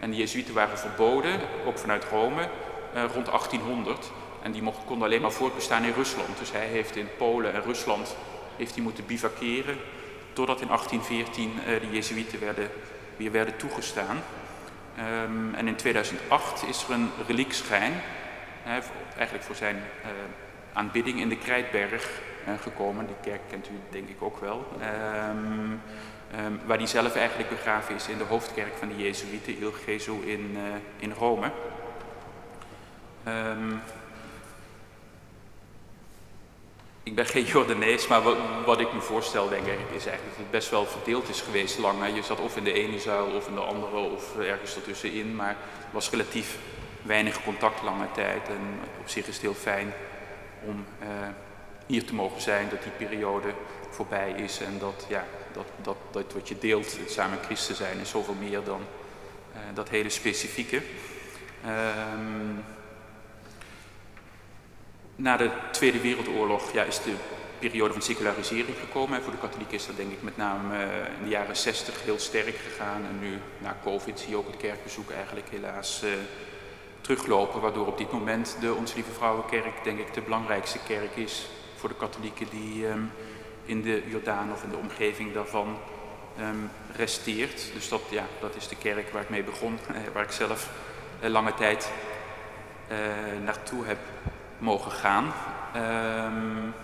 [0.00, 2.48] En de Jezuïeten waren verboden, ook vanuit Rome,
[2.94, 4.10] uh, rond 1800.
[4.42, 6.38] En die mocht, kon alleen maar voortbestaan in Rusland.
[6.38, 8.16] Dus hij heeft in Polen en Rusland
[8.56, 9.76] heeft hij moeten bivakeren.
[10.32, 12.70] Totdat in 1814 uh, de Jezuïeten werden,
[13.16, 14.16] weer werden toegestaan.
[14.98, 17.92] Um, en in 2008 is er een reliekschijn,
[18.62, 18.80] hè,
[19.16, 20.10] eigenlijk voor zijn uh,
[20.72, 22.20] aanbidding in de Krijtberg
[22.60, 23.06] gekomen.
[23.06, 24.66] De kerk kent u denk ik ook wel.
[24.80, 25.72] Ehm,
[26.32, 30.12] ehm, waar hij zelf eigenlijk begraven is in de hoofdkerk van de Jezuïeten, Il Gesù
[30.24, 30.56] in,
[30.98, 31.50] in Rome.
[33.26, 33.80] Um,
[37.08, 38.22] ik ben geen Jordanees, maar
[38.64, 41.78] wat, ik me voorstel, denk ik, is eigenlijk dat het best wel verdeeld is geweest
[41.78, 42.14] lang.
[42.14, 45.50] Je zat of in de ene zuil of in de andere of ergens ertussenin, maar
[45.50, 46.58] er was relatief
[47.02, 48.48] weinig contact lange tijd.
[48.48, 49.92] En op zich is het heel fijn
[50.64, 51.06] om uh,
[51.86, 53.48] hier te mogen zijn, dat die periode
[53.90, 57.98] voorbij is en dat, ja, dat, dat, dat wat je deelt, het samen christen zijn,
[57.98, 58.80] is zoveel meer dan
[59.52, 60.82] uh, dat hele specifieke.
[61.66, 62.64] Um,
[65.18, 67.14] na de Tweede Wereldoorlog ja, is de
[67.58, 69.22] periode van secularisering gekomen.
[69.22, 70.82] Voor de katholieken is dat denk ik met name uh,
[71.18, 73.04] in de jaren 60 heel sterk gegaan.
[73.04, 76.10] En nu na COVID zie je ook het kerkbezoek eigenlijk helaas uh,
[77.00, 77.60] teruglopen.
[77.60, 81.88] Waardoor op dit moment de Ons Lieve Vrouwenkerk denk ik de belangrijkste kerk is voor
[81.88, 83.10] de katholieken die um,
[83.64, 85.78] in de Jordaan of in de omgeving daarvan
[86.40, 87.70] um, resteert.
[87.74, 90.70] Dus dat, ja, dat is de kerk waar ik mee begon, uh, waar ik zelf
[91.20, 91.90] lange tijd
[93.44, 93.98] naartoe heb
[94.58, 95.24] mogen gaan.
[95.76, 96.74] Um,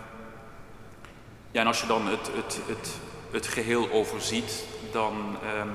[1.51, 2.91] ja, en als je dan het, het, het,
[3.31, 5.73] het geheel overziet, dan um,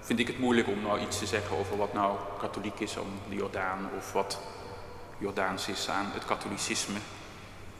[0.00, 3.20] vind ik het moeilijk om nou iets te zeggen over wat nou katholiek is aan
[3.28, 4.40] de Jordaan of wat
[5.18, 6.98] Jordaans is aan het katholicisme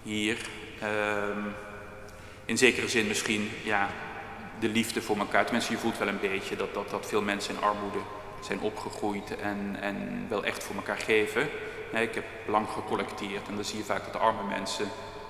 [0.03, 0.49] hier.
[0.83, 1.55] Um,
[2.45, 3.89] in zekere zin misschien ja,
[4.59, 5.45] de liefde voor elkaar.
[5.45, 7.99] Tenminste, je voelt wel een beetje dat, dat, dat veel mensen in armoede
[8.41, 11.49] zijn opgegroeid en, en wel echt voor elkaar geven.
[11.99, 14.85] Ik heb lang gecollecteerd en dan zie je vaak dat de arme mensen,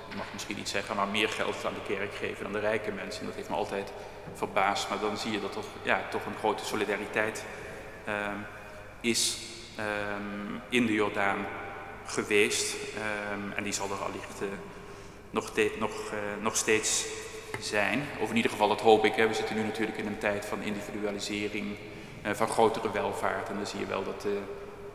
[0.09, 2.93] ik mag misschien niet zeggen, maar meer geld aan de kerk geven dan de rijke
[2.93, 3.21] mensen.
[3.21, 3.93] En dat heeft me altijd
[4.35, 4.89] verbaasd.
[4.89, 7.45] Maar dan zie je dat er ja, toch een grote solidariteit
[8.09, 8.47] um,
[9.01, 9.39] is
[9.79, 11.47] um, in de Jordaan
[12.05, 12.75] geweest.
[12.75, 14.49] Um, en die zal er allicht uh,
[15.31, 17.05] nog, nog, uh, nog steeds
[17.61, 18.09] zijn.
[18.21, 19.15] Of in ieder geval, dat hoop ik.
[19.15, 19.29] Hè.
[19.29, 21.77] We zitten nu natuurlijk in een tijd van individualisering,
[22.27, 23.49] uh, van grotere welvaart.
[23.49, 24.33] En dan zie je wel dat, uh,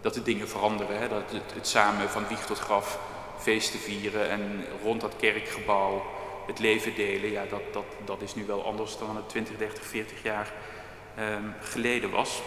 [0.06, 1.00] dat de dingen veranderen.
[1.00, 1.08] Hè.
[1.08, 3.00] Dat het, samen van wieg tot graf
[3.38, 6.06] feesten vieren en rond dat kerkgebouw
[6.48, 7.32] het leven delen.
[7.32, 10.52] Ja, dat, dat, dat is nu wel anders dan het 20, 30, 40 jaar
[11.20, 12.42] um, geleden was.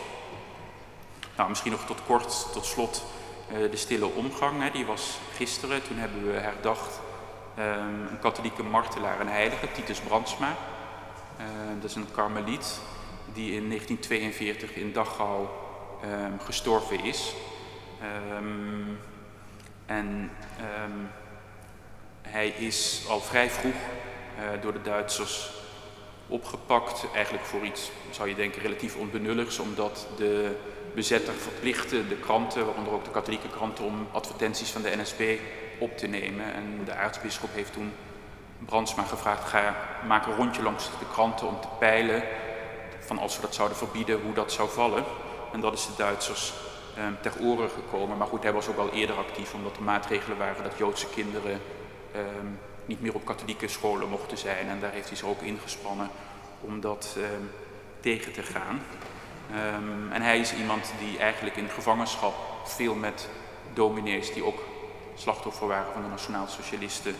[1.36, 3.04] Nou, misschien nog tot kort, tot slot,
[3.52, 4.62] uh, de stille omgang.
[4.62, 4.70] Hè.
[4.70, 5.82] Die was gisteren.
[5.82, 7.00] Toen hebben we herdacht
[7.58, 10.56] um, een katholieke martelaar, een heilige, Titus Brandsma.
[11.40, 11.44] Uh,
[11.80, 12.80] dat is een karmeliet
[13.32, 15.46] die in 1942 in Dachau
[16.04, 17.34] um, gestorven is.
[18.36, 18.98] Um,
[19.86, 20.30] en
[20.84, 21.10] um,
[22.22, 25.50] hij is al vrij vroeg uh, door de Duitsers
[26.26, 27.06] opgepakt.
[27.14, 29.58] Eigenlijk voor iets, zou je denken, relatief onbenulligs.
[29.58, 30.56] Omdat de
[30.94, 35.38] bezetter verplichtte de kranten, waaronder ook de katholieke kranten, om advertenties van de NSB
[35.78, 36.54] op te nemen.
[36.54, 37.92] En de aartsbisschop heeft toen
[38.58, 42.22] Brandsma gevraagd, ga maak een rondje langs de kranten om te peilen
[42.98, 45.04] van als we dat zouden verbieden, hoe dat zou vallen.
[45.52, 46.52] En dat is de Duitsers
[46.96, 48.16] eh, ter oren gekomen.
[48.16, 51.60] Maar goed, hij was ook al eerder actief, omdat er maatregelen waren dat Joodse kinderen
[52.12, 52.20] eh,
[52.84, 54.68] niet meer op katholieke scholen mochten zijn.
[54.68, 56.10] En daar heeft hij zich ook ingespannen
[56.60, 57.22] om dat eh,
[58.00, 58.82] tegen te gaan.
[60.12, 62.34] En hij is iemand die eigenlijk in gevangenschap
[62.64, 63.28] veel met
[63.72, 64.62] dominees die ook
[65.14, 67.14] slachtoffer waren van de nationaal-socialisten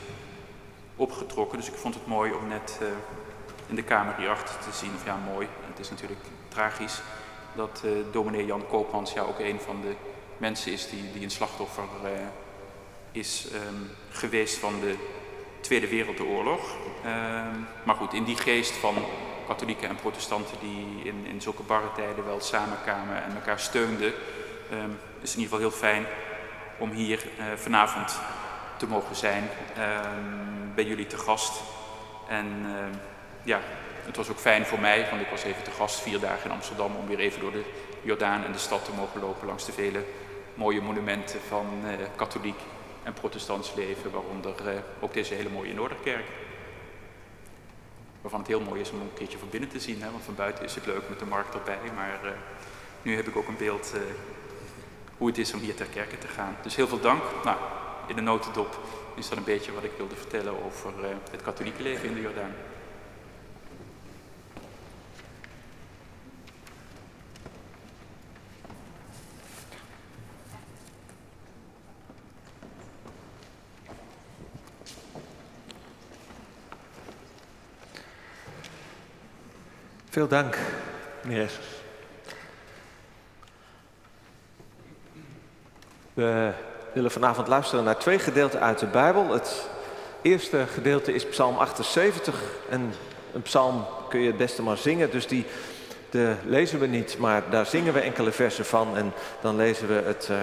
[0.99, 1.59] opgetrokken.
[1.59, 2.89] Dus ik vond het mooi om net uh,
[3.67, 7.01] in de kamer hierachter te zien, of ja mooi, het is natuurlijk tragisch,
[7.59, 9.95] dat uh, dominee Jan Koopmans ja ook een van de
[10.37, 12.11] mensen is die, die een slachtoffer uh,
[13.13, 14.95] is um, geweest van de
[15.61, 16.61] Tweede Wereldoorlog.
[17.05, 18.95] Um, maar goed, in die geest van
[19.47, 24.13] katholieken en protestanten die in, in zulke barre tijden wel samenkwamen en elkaar steunden,
[24.73, 26.07] um, is in ieder geval heel fijn
[26.79, 28.21] om hier uh, vanavond
[28.77, 29.51] te mogen zijn,
[30.75, 31.61] bij jullie te gast.
[32.29, 32.67] En
[33.43, 33.61] ja,
[34.09, 36.57] het was ook fijn voor mij, want ik was even te gast vier dagen in
[36.57, 37.65] Amsterdam om weer even door de
[38.03, 40.05] Jordaan en de stad te mogen lopen langs de vele
[40.55, 42.59] mooie monumenten van uh, katholiek
[43.03, 46.25] en protestants leven, waaronder uh, ook deze hele mooie Noorderkerk.
[48.21, 50.35] Waarvan het heel mooi is om een keertje van binnen te zien, hè, want van
[50.35, 52.31] buiten is het leuk met de markt erbij, maar uh,
[53.03, 53.93] nu heb ik ook een beeld
[55.17, 56.57] hoe het is om hier ter kerke te gaan.
[56.63, 57.23] Dus heel veel dank.
[57.45, 57.57] Nou,
[58.07, 58.79] in de notendop
[59.15, 60.93] is dat een beetje wat ik wilde vertellen over
[61.31, 62.55] het katholieke leven in de Jordaan.
[80.11, 80.59] Veel dank,
[81.23, 81.67] meneer Essers.
[86.15, 86.51] We
[86.93, 89.33] willen vanavond luisteren naar twee gedeelten uit de Bijbel.
[89.33, 89.69] Het
[90.23, 92.43] eerste gedeelte is Psalm 78.
[92.71, 92.93] En
[93.33, 95.47] een psalm kun je het beste maar zingen, dus die
[96.11, 98.97] de lezen we niet, maar daar zingen we enkele versen van.
[98.97, 100.37] En dan lezen we het uh,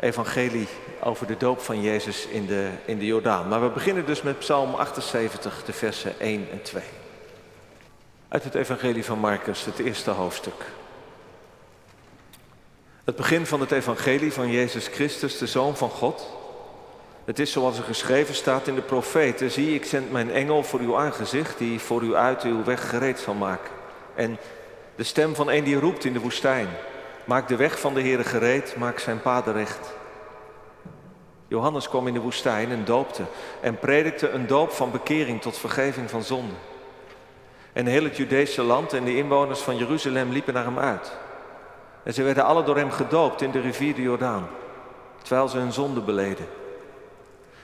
[0.00, 0.68] evangelie
[1.02, 3.48] over de doop van Jezus in de, in de Jordaan.
[3.48, 6.82] Maar we beginnen dus met Psalm 78, de versen 1 en 2.
[8.32, 10.64] Uit het evangelie van Marcus, het eerste hoofdstuk.
[13.04, 16.30] Het begin van het evangelie van Jezus Christus, de Zoon van God.
[17.24, 19.50] Het is zoals er geschreven staat in de profeten.
[19.50, 23.18] Zie, ik zend mijn engel voor uw aangezicht, die voor u uit uw weg gereed
[23.18, 23.70] zal maken.
[24.14, 24.38] En
[24.94, 26.68] de stem van een die roept in de woestijn.
[27.24, 29.92] Maak de weg van de Heere gereed, maak zijn paden recht.
[31.48, 33.22] Johannes kwam in de woestijn en doopte
[33.60, 36.54] en predikte een doop van bekering tot vergeving van zonde.
[37.72, 41.12] En heel het Judese land en de inwoners van Jeruzalem liepen naar hem uit.
[42.02, 44.48] En ze werden alle door hem gedoopt in de rivier de Jordaan,
[45.22, 46.46] terwijl ze hun zonde beleden.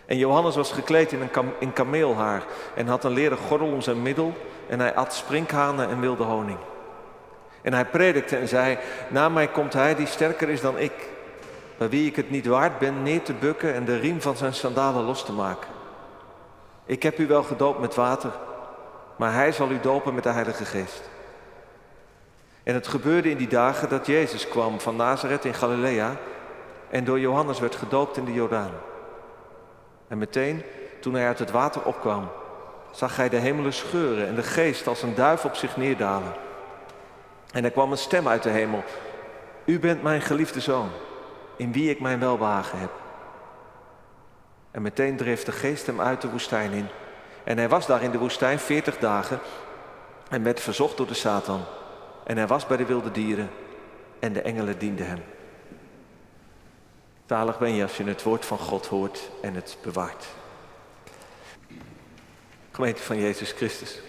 [0.07, 2.43] En Johannes was gekleed in, een in kameelhaar
[2.75, 4.33] en had een leren gordel om zijn middel
[4.69, 6.59] en hij at sprinkhanen en wilde honing.
[7.63, 10.93] En hij predikte en zei, na mij komt hij die sterker is dan ik,
[11.79, 14.55] bij wie ik het niet waard ben neer te bukken en de riem van zijn
[14.55, 15.69] sandalen los te maken.
[16.87, 18.31] Ik heb u wel gedoopt met water,
[19.19, 21.11] maar hij zal u dopen met de Heilige Geest.
[22.63, 26.17] En het gebeurde in die dagen dat Jezus kwam van Nazareth in Galilea
[26.91, 28.71] en door Johannes werd gedoopt in de Jordaan.
[30.09, 30.63] En meteen,
[31.01, 32.29] toen hij uit het water opkwam,
[32.91, 36.33] zag hij de hemelen scheuren en de geest als een duif op zich neerdalen.
[37.53, 38.85] En er kwam een stem uit de hemel.
[39.65, 40.89] U bent mijn geliefde zoon,
[41.57, 42.91] in wie ik mijn welbehagen heb.
[44.71, 46.89] En meteen dreef de geest hem uit de woestijn in.
[47.49, 49.41] En hij was daar in de woestijn veertig dagen
[50.31, 51.65] en werd verzocht door de Satan.
[52.25, 53.51] En hij was bij de wilde dieren
[54.19, 55.23] en de engelen dienden hem.
[57.27, 60.27] Talig ben je als je het woord van God hoort en het bewaart.
[62.71, 64.01] Gemeente van Jezus Christus.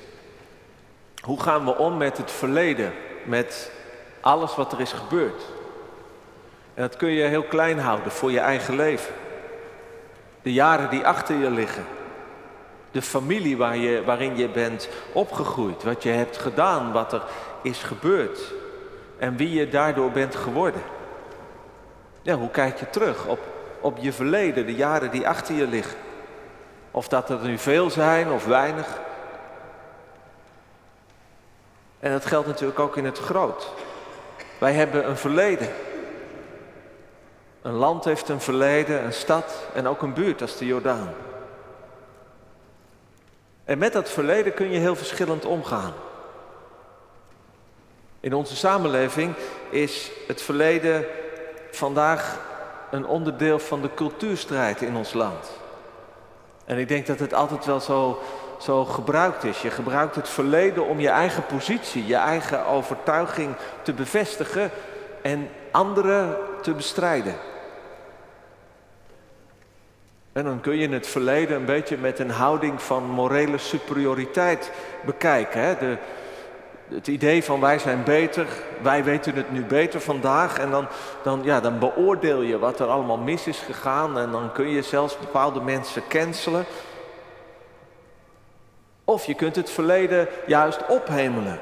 [1.21, 2.93] Hoe gaan we om met het verleden?
[3.25, 3.71] met
[4.21, 5.43] alles wat er is gebeurd.
[6.73, 9.13] En dat kun je heel klein houden voor je eigen leven.
[10.41, 11.85] De jaren die achter je liggen.
[12.91, 15.83] De familie je, waarin je bent opgegroeid.
[15.83, 17.21] Wat je hebt gedaan, wat er
[17.61, 18.39] is gebeurd.
[19.17, 20.81] En wie je daardoor bent geworden.
[22.21, 23.39] Ja, hoe kijk je terug op,
[23.81, 25.97] op je verleden, de jaren die achter je liggen?
[26.91, 28.99] Of dat er nu veel zijn of weinig.
[31.99, 33.71] En dat geldt natuurlijk ook in het groot.
[34.59, 35.69] Wij hebben een verleden.
[37.61, 41.13] Een land heeft een verleden, een stad en ook een buurt als de Jordaan.
[43.69, 45.93] En met dat verleden kun je heel verschillend omgaan.
[48.19, 49.35] In onze samenleving
[49.69, 51.05] is het verleden
[51.71, 52.39] vandaag
[52.91, 55.51] een onderdeel van de cultuurstrijd in ons land.
[56.65, 58.21] En ik denk dat het altijd wel zo
[58.59, 59.61] zo gebruikt is.
[59.61, 64.71] Je gebruikt het verleden om je eigen positie, je eigen overtuiging te bevestigen
[65.21, 67.35] en anderen te bestrijden.
[70.39, 74.71] En dan kun je het verleden een beetje met een houding van morele superioriteit
[75.05, 75.61] bekijken.
[75.61, 75.77] Hè?
[75.77, 75.97] De,
[76.87, 78.47] het idee van wij zijn beter,
[78.81, 80.59] wij weten het nu beter vandaag.
[80.59, 80.87] En dan,
[81.23, 84.19] dan, ja, dan beoordeel je wat er allemaal mis is gegaan.
[84.19, 86.65] En dan kun je zelfs bepaalde mensen cancelen.
[89.03, 91.59] Of je kunt het verleden juist ophemelen.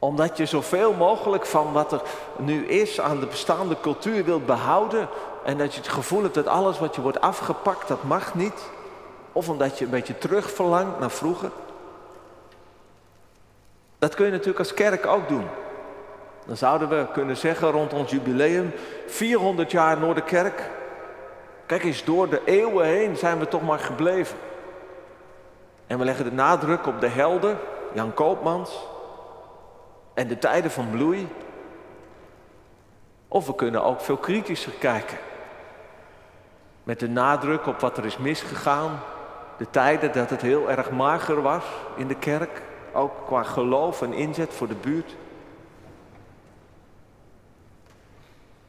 [0.00, 2.02] Omdat je zoveel mogelijk van wat er
[2.36, 5.08] nu is aan de bestaande cultuur wilt behouden.
[5.44, 8.70] En dat je het gevoel hebt dat alles wat je wordt afgepakt, dat mag niet.
[9.32, 11.50] Of omdat je een beetje terugverlangt naar vroeger.
[13.98, 15.46] Dat kun je natuurlijk als kerk ook doen.
[16.46, 18.72] Dan zouden we kunnen zeggen rond ons jubileum,
[19.06, 20.70] 400 jaar Noorderkerk.
[21.66, 24.36] Kijk eens, door de eeuwen heen zijn we toch maar gebleven.
[25.86, 27.58] En we leggen de nadruk op de helden,
[27.92, 28.86] Jan Koopmans,
[30.14, 31.28] en de tijden van bloei.
[33.28, 35.18] Of we kunnen ook veel kritischer kijken.
[36.82, 39.00] Met de nadruk op wat er is misgegaan.
[39.56, 41.64] De tijden dat het heel erg mager was
[41.96, 42.62] in de kerk.
[42.92, 45.16] Ook qua geloof en inzet voor de buurt.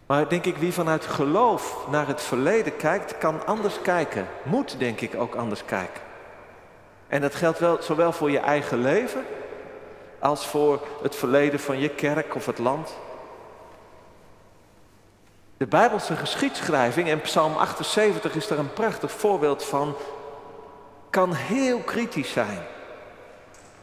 [0.06, 4.28] Maar denk ik, wie vanuit geloof naar het verleden kijkt, kan anders kijken.
[4.44, 6.02] Moet denk ik ook anders kijken.
[7.08, 9.26] En dat geldt wel, zowel voor je eigen leven
[10.22, 12.98] als voor het verleden van je kerk of het land.
[15.58, 19.96] De Bijbelse geschiedschrijving en Psalm 78 is daar een prachtig voorbeeld van,
[21.10, 22.60] kan heel kritisch zijn.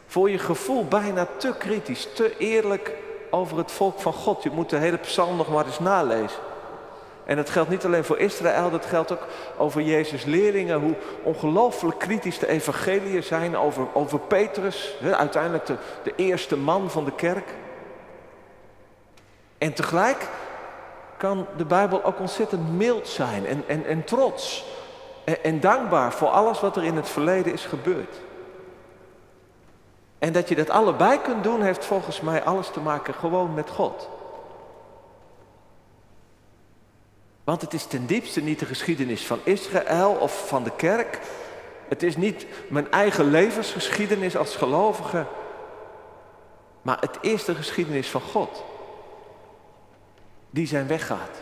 [0.07, 2.95] Voor je gevoel bijna te kritisch, te eerlijk
[3.29, 4.43] over het volk van God.
[4.43, 6.39] Je moet de hele psalm nog maar eens nalezen.
[7.29, 10.79] En dat geldt niet alleen voor Israël, dat geldt ook over Jezus' leerlingen.
[10.79, 17.05] Hoe ongelooflijk kritisch de evangeliën zijn over, over Petrus, uiteindelijk de, de eerste man van
[17.05, 17.53] de kerk.
[19.57, 20.27] En tegelijk
[21.17, 24.65] kan de Bijbel ook ontzettend mild zijn en, en, en trots
[25.41, 28.15] en dankbaar voor alles wat er in het verleden is gebeurd.
[30.19, 33.69] En dat je dat allebei kunt doen, heeft volgens mij alles te maken gewoon met
[33.69, 34.09] God.
[37.49, 41.19] Want het is ten diepste niet de geschiedenis van Israël of van de kerk.
[41.87, 45.25] Het is niet mijn eigen levensgeschiedenis als gelovige.
[46.81, 48.63] Maar het is de geschiedenis van God.
[50.49, 51.41] Die zijn weg gaat.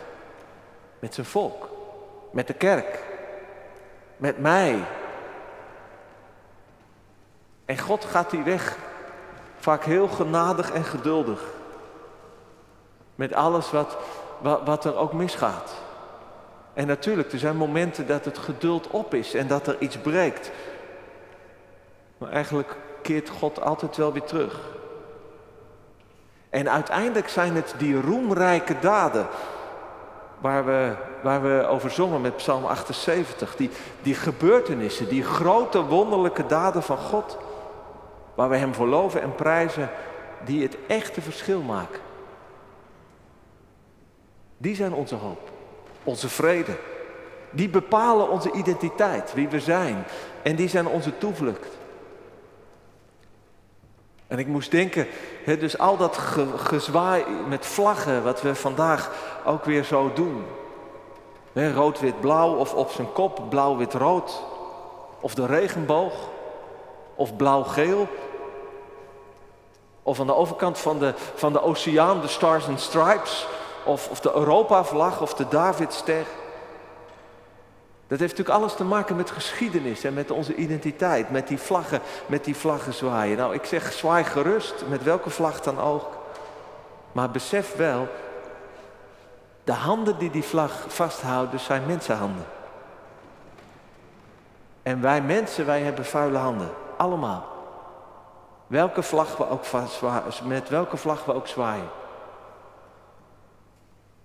[0.98, 1.68] Met zijn volk.
[2.32, 3.02] Met de kerk.
[4.16, 4.84] Met mij.
[7.64, 8.76] En God gaat die weg.
[9.56, 11.42] Vaak heel genadig en geduldig.
[13.14, 13.96] Met alles wat,
[14.38, 15.86] wat, wat er ook misgaat.
[16.78, 20.50] En natuurlijk, er zijn momenten dat het geduld op is en dat er iets breekt.
[22.18, 24.60] Maar eigenlijk keert God altijd wel weer terug.
[26.50, 29.26] En uiteindelijk zijn het die roemrijke daden
[30.38, 33.56] waar we, waar we over zongen met Psalm 78.
[33.56, 33.70] Die,
[34.02, 37.38] die gebeurtenissen, die grote wonderlijke daden van God.
[38.34, 39.90] Waar we Hem voor loven en prijzen,
[40.44, 42.00] die het echte verschil maken.
[44.56, 45.56] Die zijn onze hoop
[46.08, 46.76] onze vrede.
[47.50, 50.04] Die bepalen onze identiteit, wie we zijn.
[50.42, 51.76] En die zijn onze toevlucht.
[54.26, 55.06] En ik moest denken,
[55.44, 56.18] dus al dat
[56.56, 59.12] gezwaai met vlaggen, wat we vandaag
[59.44, 60.44] ook weer zo doen.
[61.54, 64.42] rood, wit, blauw, of op zijn kop blauw, wit, rood.
[65.20, 66.12] Of de regenboog,
[67.14, 68.06] of blauw-geel.
[70.02, 73.46] Of aan de overkant van de, van de oceaan, de Stars and Stripes
[73.88, 76.26] of, of de Europa-vlag of de Davidster.
[78.06, 82.00] Dat heeft natuurlijk alles te maken met geschiedenis en met onze identiteit, met die vlaggen,
[82.26, 83.36] met die vlaggen zwaaien.
[83.36, 86.16] Nou, ik zeg zwaai gerust, met welke vlag dan ook.
[87.12, 88.08] Maar besef wel,
[89.64, 92.46] de handen die die vlag vasthouden zijn mensenhanden.
[94.82, 96.70] En wij mensen, wij hebben vuile handen.
[96.96, 97.46] Allemaal.
[98.66, 99.64] Welke vlag we ook
[100.44, 101.88] met welke vlag we ook zwaaien.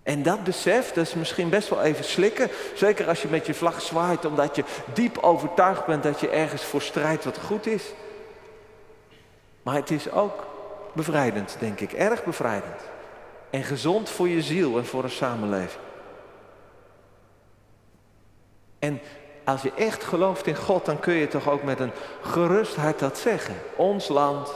[0.04, 2.50] En dat besef, dat is misschien best wel even slikken.
[2.76, 4.64] Zeker als je met je vlag zwaait, omdat je
[4.94, 7.84] diep overtuigd bent dat je ergens voor strijdt wat goed is.
[9.62, 10.46] Maar het is ook
[10.94, 11.94] bevrijdend, denk ik.
[11.94, 12.82] Erg bevrijdend.
[13.50, 15.82] En gezond voor je ziel en voor een samenleving.
[18.80, 19.02] En
[19.44, 23.00] als je echt gelooft in God, dan kun je toch ook met een gerust hart
[23.00, 23.56] dat zeggen.
[23.76, 24.54] Ons land,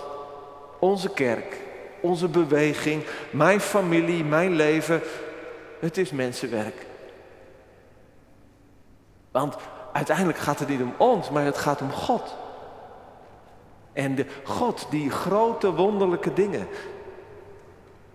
[0.79, 1.57] onze kerk,
[2.01, 5.01] onze beweging, mijn familie, mijn leven,
[5.79, 6.85] het is mensenwerk.
[9.31, 9.55] Want
[9.91, 12.35] uiteindelijk gaat het niet om ons, maar het gaat om God.
[13.93, 16.67] En de God die grote wonderlijke dingen.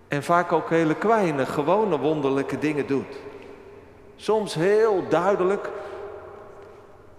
[0.07, 3.15] En vaak ook hele kleine, gewone wonderlijke dingen doet.
[4.15, 5.69] Soms heel duidelijk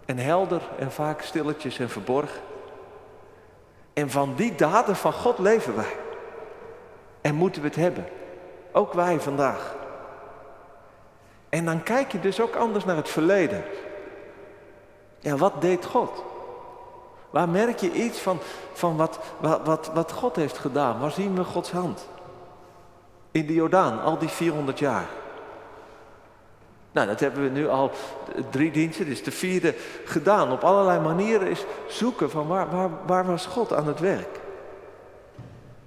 [0.04, 2.40] en helder en vaak stilletjes en verborgen.
[3.92, 5.96] En van die daden van God leven wij.
[7.20, 8.06] En moeten we het hebben.
[8.72, 9.74] Ook wij vandaag.
[11.54, 13.64] En dan kijk je dus ook anders naar het verleden.
[15.18, 16.22] Ja, wat deed God?
[17.30, 18.38] Waar merk je iets van,
[18.72, 21.00] van wat, wat, wat, wat God heeft gedaan?
[21.00, 22.08] Waar zien we Gods hand?
[23.30, 25.06] In de Jordaan, al die 400 jaar.
[26.92, 27.90] Nou, dat hebben we nu al
[28.50, 30.52] drie diensten, is de vierde gedaan.
[30.52, 34.40] Op allerlei manieren is zoeken van waar, waar, waar was God aan het werk?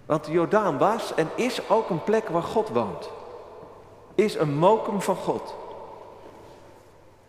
[0.06, 3.16] Want de Jordaan was en is ook een plek waar God woont
[4.18, 5.56] is een mokum van God.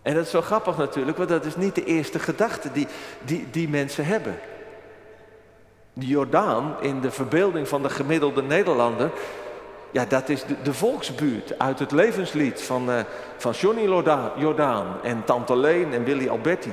[0.03, 2.86] En dat is zo grappig natuurlijk, want dat is niet de eerste gedachte die,
[3.22, 4.39] die, die mensen hebben.
[5.93, 9.11] De Jordaan, in de verbeelding van de gemiddelde Nederlander,
[9.91, 13.01] ja, dat is de, volksbuurt uit het levenslied van, uh,
[13.36, 14.03] van Johnny
[14.36, 16.72] Jordaan en Tante Leen en Willy Alberti.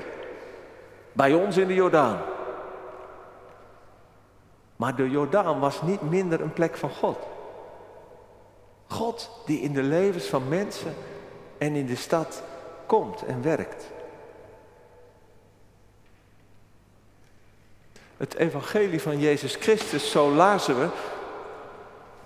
[1.12, 2.18] Bij ons in de Jordaan.
[4.76, 7.18] Maar de Jordaan was niet minder een plek van God.
[8.88, 10.94] God die in de levens van mensen
[11.58, 12.44] en in de stad
[12.86, 13.94] komt en werkt.
[18.18, 20.88] Het evangelie van Jezus Christus, zo lazen we,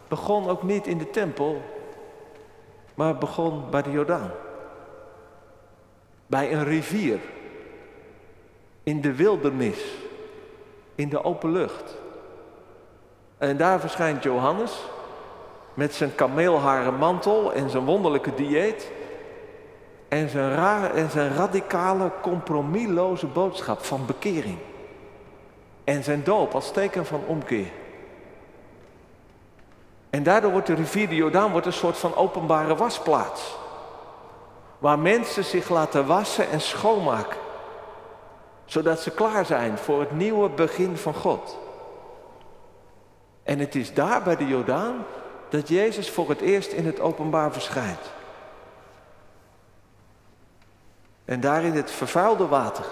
[0.07, 1.61] begon ook niet in de tempel,
[2.93, 4.31] maar begon bij de Jordaan.
[6.25, 7.19] Bij een rivier,
[8.83, 9.83] in de wildernis,
[10.95, 11.95] in de open lucht.
[13.37, 14.83] En daar verschijnt Johannes
[15.79, 18.91] met zijn kameelharen mantel en zijn wonderlijke dieet.
[20.07, 24.57] en zijn, rare, en zijn radicale, compromisloze boodschap van bekering.
[25.83, 27.71] En zijn doop als teken van omkeer.
[30.09, 33.57] En daardoor wordt de rivier de Jordaan wordt een soort van openbare wasplaats.
[34.77, 37.39] Waar mensen zich laten wassen en schoonmaken.
[38.65, 41.57] Zodat ze klaar zijn voor het nieuwe begin van God.
[43.43, 45.05] En het is daar bij de Jordaan
[45.49, 48.11] dat Jezus voor het eerst in het openbaar verschijnt.
[51.25, 52.85] En daarin het vervuilde water.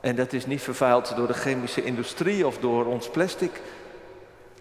[0.00, 3.60] En dat is niet vervuild door de chemische industrie of door ons plastic,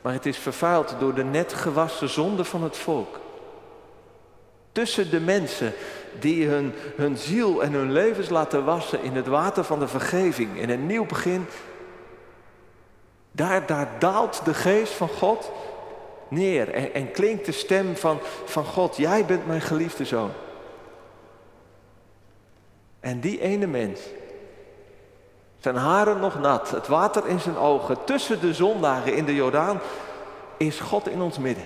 [0.01, 3.20] maar het is vervuild door de net gewassen zonde van het volk.
[4.72, 5.74] Tussen de mensen
[6.20, 10.60] die hun, hun ziel en hun levens laten wassen in het water van de vergeving,
[10.60, 11.45] in een nieuw begin,
[13.32, 15.51] daar, daar daalt de geest van God
[16.28, 20.32] neer en, klinkt de stem van, van God, jij bent mijn geliefde zoon.
[23.00, 24.00] En die ene mens,
[25.60, 29.80] zijn haren nog nat, het water in zijn ogen, tussen de zondagen in de Jordaan,
[30.58, 31.66] is God in ons midden.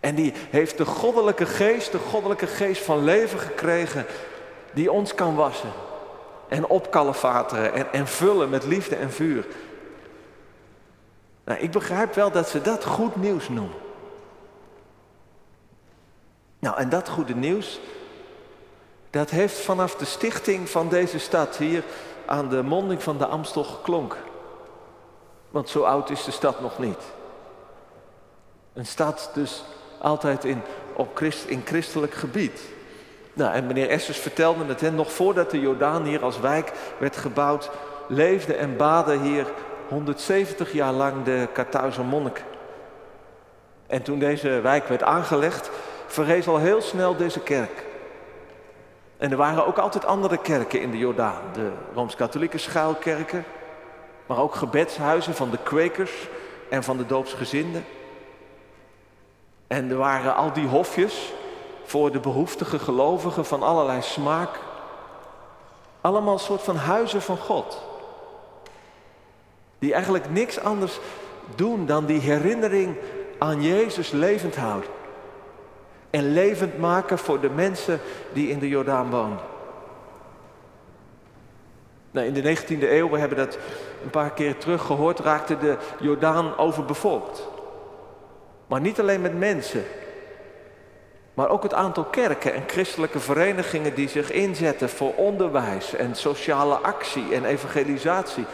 [0.00, 4.06] En die heeft de goddelijke geest, de goddelijke geest van leven gekregen,
[4.72, 5.72] die ons kan wassen
[6.48, 9.46] en opkalefateren en, en vullen met liefde en vuur.
[11.50, 13.76] Nou, ik begrijp wel dat ze dat goed nieuws noemen.
[16.58, 17.80] Nou, en dat goede nieuws,
[19.10, 21.84] dat heeft vanaf de stichting van deze stad hier
[22.26, 24.18] aan de monding van de Amstel geklonken.
[25.50, 27.02] Want zo oud is de stad nog niet.
[28.72, 29.64] Een stad dus
[29.98, 30.62] altijd in,
[30.96, 32.60] op Christ, in christelijk gebied.
[33.32, 37.16] Nou, en meneer Essers vertelde het, hè, nog voordat de Jordaan hier als wijk werd
[37.16, 37.70] gebouwd,
[38.08, 39.46] leefden en baden hier
[39.90, 42.44] 170 jaar lang de Karthuizer monniken.
[43.86, 45.70] En toen deze wijk werd aangelegd,
[46.06, 47.84] verrees al heel snel deze kerk.
[49.16, 51.42] En er waren ook altijd andere kerken in de Jordaan.
[51.52, 53.44] De Rooms-Katholieke schuilkerken,
[54.26, 56.28] maar ook gebedshuizen van de kwekers
[56.68, 57.84] en van de doopsgezinden.
[59.66, 61.32] En er waren al die hofjes
[61.84, 64.58] voor de behoeftige gelovigen van allerlei smaak.
[66.00, 67.89] Allemaal een soort van huizen van God.
[69.80, 71.00] Die eigenlijk niks anders
[71.54, 72.96] doen dan die herinnering
[73.38, 74.90] aan Jezus levend houden.
[76.10, 78.00] En levend maken voor de mensen
[78.32, 79.40] die in de Jordaan woonden.
[82.10, 83.58] Nou, in de 19e eeuw, we hebben dat
[84.02, 87.48] een paar keer terug gehoord, raakte de Jordaan overbevolkt.
[88.66, 89.84] Maar niet alleen met mensen,
[91.34, 96.74] maar ook het aantal kerken en christelijke verenigingen die zich inzetten voor onderwijs en sociale
[96.74, 98.44] actie en evangelisatie,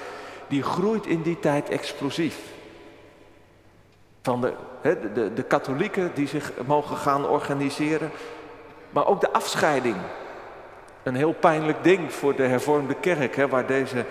[0.48, 2.38] die groeit in die tijd explosief.
[4.22, 4.52] Van de,
[5.14, 8.10] de, de, katholieken die zich mogen gaan organiseren,
[8.90, 9.96] maar ook de afscheiding.
[11.02, 14.04] Een heel pijnlijk ding voor de hervormde kerk, waar, deze,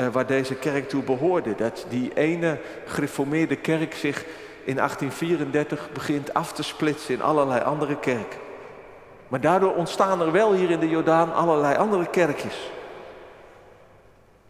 [0.00, 1.54] uh, waar deze kerk toe behoorde.
[1.54, 4.24] Dat die ene gereformeerde kerk zich
[4.64, 8.38] in 1834 begint af te splitsen in allerlei andere kerken.
[9.28, 12.70] Maar daardoor ontstaan er wel hier in de Jordaan allerlei andere kerkjes.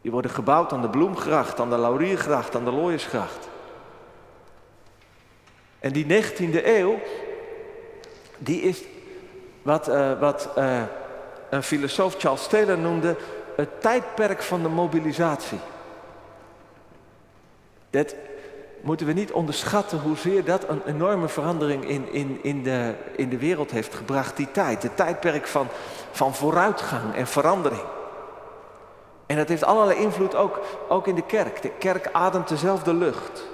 [0.01, 3.49] Die worden gebouwd aan de Bloemgracht, aan de Lauriergracht, aan de Looiersgracht.
[5.79, 6.99] En die 19e eeuw,
[8.39, 8.83] die is
[9.63, 10.83] wat, uh, wat uh,
[11.51, 13.17] een filosoof Charles Taylor noemde
[13.57, 15.59] het tijdperk van de mobilisatie.
[17.91, 18.15] Dat
[18.81, 23.39] moeten we niet onderschatten hoezeer dat een enorme verandering in, in, in, de, in de
[23.39, 24.83] wereld heeft gebracht, die tijd.
[24.83, 25.69] Het tijdperk van,
[26.11, 27.83] van vooruitgang en verandering.
[29.31, 31.63] En dat heeft allerlei invloed ook, ook in de kerk.
[31.63, 33.47] De kerk ademt dezelfde lucht.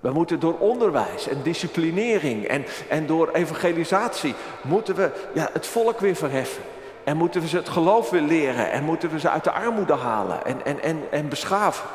[0.00, 6.00] We moeten door onderwijs en disciplinering en, en door evangelisatie moeten we ja, het volk
[6.00, 6.62] weer verheffen.
[7.04, 9.94] En moeten we ze het geloof weer leren en moeten we ze uit de armoede
[9.94, 11.88] halen en, en, en, en beschaven.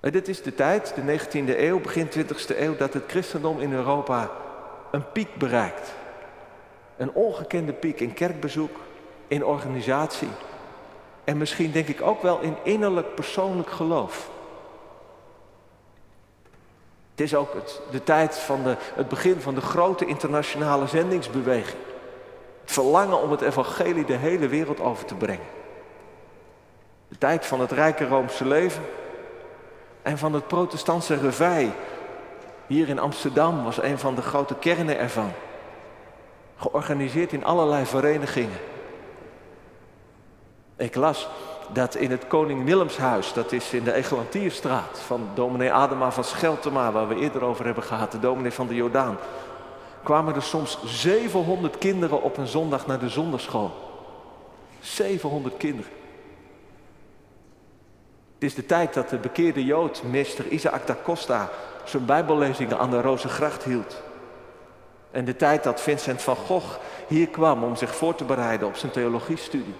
[0.00, 3.72] En dit is de tijd, de 19e eeuw, begin 20e eeuw, dat het christendom in
[3.72, 4.30] Europa
[4.90, 5.92] een piek bereikt.
[6.96, 8.76] Een ongekende piek in kerkbezoek,
[9.34, 10.28] in organisatie.
[11.24, 14.30] En misschien denk ik ook wel in innerlijk persoonlijk geloof.
[17.10, 21.78] Het is ook het, de tijd van de, het begin van de grote internationale zendingsbeweging.
[22.60, 25.46] Het verlangen om het evangelie de hele wereld over te brengen.
[27.08, 28.82] De tijd van het rijke Roomse leven
[30.02, 31.72] en van het protestantse revij.
[32.66, 35.32] Hier in Amsterdam was een van de grote kernen ervan.
[36.56, 38.58] Georganiseerd in allerlei verenigingen.
[40.76, 41.28] Ik las
[41.72, 46.92] dat in het Koning Willemshuis, dat is in de Egelantierstraat van dominee Adema van Scheltema,
[46.92, 49.16] waar we eerder over hebben gehad, de dominee van de Jordaan.
[50.02, 53.70] kwamen er soms 700 kinderen op een zondag naar de zondagschool.
[54.80, 55.92] 700 kinderen.
[58.34, 61.50] Het is de tijd dat de bekeerde Jood, meester Isaac da Costa,
[61.84, 64.02] zijn bijbellezingen aan de Rozengracht hield.
[65.10, 68.76] En de tijd dat Vincent van Gogh hier kwam om zich voor te bereiden op
[68.76, 69.74] zijn theologiestudie.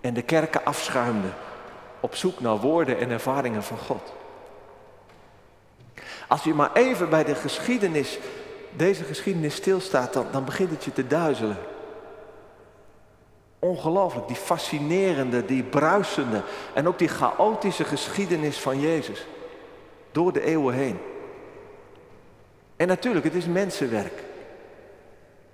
[0.00, 1.28] En de kerken afschuimde
[2.00, 4.12] op zoek naar woorden en ervaringen van God.
[6.28, 8.18] Als je maar even bij de geschiedenis,
[8.70, 11.56] deze geschiedenis stilstaat, dan, dan begint het je te duizelen.
[13.58, 16.42] Ongelooflijk, die fascinerende, die bruisende
[16.74, 19.26] en ook die chaotische geschiedenis van Jezus.
[20.12, 20.98] Door de eeuwen heen.
[22.76, 24.22] En natuurlijk, het is mensenwerk.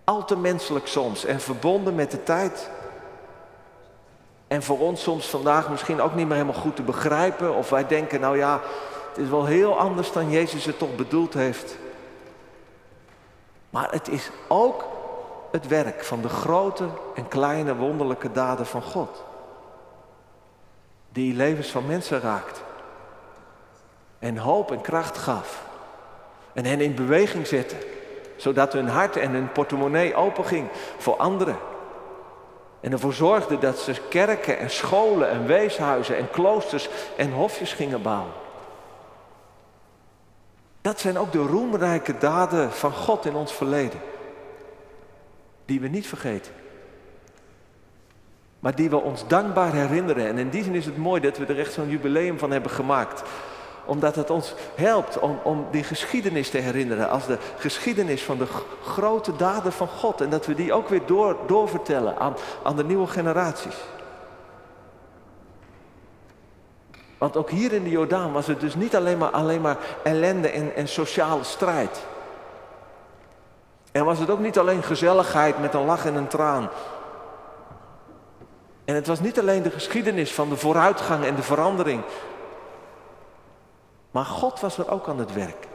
[0.05, 2.71] Al te menselijk soms en verbonden met de tijd.
[4.49, 7.55] En voor ons soms vandaag misschien ook niet meer helemaal goed te begrijpen.
[7.55, 8.61] Of wij denken, nou ja,
[9.09, 11.77] het is wel heel anders dan Jezus het toch bedoeld heeft.
[13.71, 14.85] Maar het is ook
[15.51, 16.85] het werk van de grote
[17.15, 19.25] en kleine wonderlijke daden van God.
[21.13, 22.63] Die levens van mensen raakt.
[24.19, 25.65] En hoop en kracht gaf.
[26.53, 27.77] En hen in beweging zette.
[28.37, 30.69] Zodat hun hart en hun portemonnee openging
[30.99, 31.57] voor anderen.
[32.87, 38.03] En ervoor zorgde dat ze kerken en scholen en weeshuizen en kloosters en hofjes gingen
[38.03, 38.33] bouwen.
[40.81, 44.01] Dat zijn ook de roemrijke daden van God in ons verleden.
[45.65, 46.53] Die we niet vergeten.
[48.59, 50.27] Maar die we ons dankbaar herinneren.
[50.27, 52.71] En in die zin is het mooi dat we er echt zo'n jubileum van hebben
[52.71, 53.23] gemaakt.
[53.87, 57.09] Omdat het ons helpt om, om die geschiedenis te herinneren.
[57.11, 58.47] Als de geschiedenis van de
[58.85, 60.21] grote daden van God.
[60.21, 63.77] En dat we die ook weer door, doorvertellen aan, aan de nieuwe generaties.
[67.19, 70.49] Want ook hier in de Jordaan was het dus niet alleen maar, alleen maar ellende
[70.49, 72.07] en, en sociale strijd.
[73.93, 76.69] En was het ook niet alleen gezelligheid met een lach en een traan.
[78.85, 82.03] En het was niet alleen de geschiedenis van de vooruitgang en de verandering.
[84.17, 85.67] Maar God was er ook aan het werk.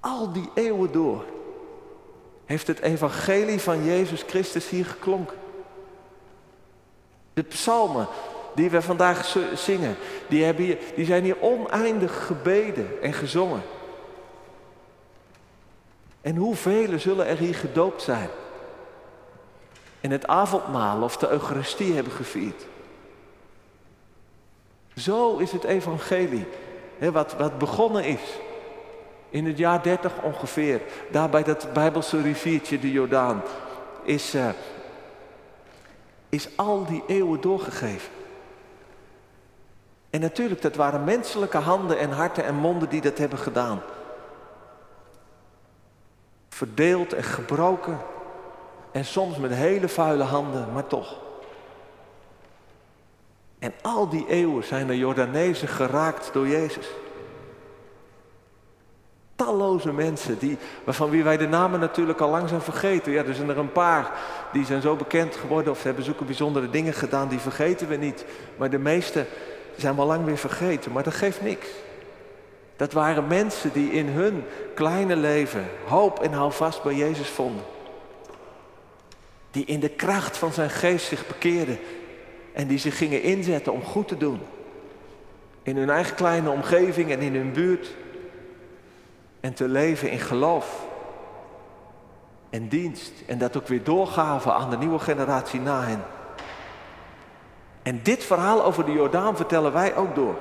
[0.00, 1.24] Al die eeuwen door
[2.44, 5.36] heeft het evangelie van Jezus Christus hier geklonken.
[7.32, 8.06] De psalmen
[8.54, 9.96] die we vandaag zingen,
[10.28, 13.62] die, hebben die zijn hier oneindig gebeden en gezongen.
[16.20, 18.28] En hoeveel zullen er hier gedoopt zijn?
[20.00, 22.66] En het avondmaal of de Eucharistie hebben gevierd.
[24.96, 26.46] Zo is het evangelie,
[26.98, 28.38] wat, wat begonnen is.
[29.28, 30.80] In het jaar 30 ongeveer,
[31.10, 33.42] daar bij dat Bijbelse riviertje de Jordaan,
[34.02, 34.48] is, uh,
[36.28, 38.10] is al die eeuwen doorgegeven.
[40.10, 43.82] En natuurlijk, dat waren menselijke handen en harten en monden die dat hebben gedaan.
[46.48, 47.98] Verdeeld en gebroken.
[48.92, 51.25] En soms met hele vuile handen, maar toch.
[53.58, 56.86] En al die eeuwen zijn de Jordanezen geraakt door Jezus.
[59.36, 63.12] Talloze mensen die, waarvan wie wij de namen natuurlijk al lang zijn vergeten.
[63.12, 64.10] Ja, er zijn er een paar
[64.52, 68.24] die zijn zo bekend geworden of hebben zulke bijzondere dingen gedaan, die vergeten we niet.
[68.56, 69.26] Maar de meeste
[69.76, 71.66] zijn we al lang weer vergeten, maar dat geeft niks.
[72.76, 74.44] Dat waren mensen die in hun
[74.74, 77.64] kleine leven hoop en houvast bij Jezus vonden.
[79.50, 81.78] Die in de kracht van zijn geest zich bekeerden
[82.56, 84.40] en die zich gingen inzetten om goed te doen.
[85.62, 87.94] In hun eigen kleine omgeving en in hun buurt.
[89.40, 90.86] En te leven in geloof
[92.50, 93.12] en dienst.
[93.26, 96.02] En dat ook weer doorgaven aan de nieuwe generatie na hen.
[97.82, 100.38] En dit verhaal over de Jordaan vertellen wij ook door.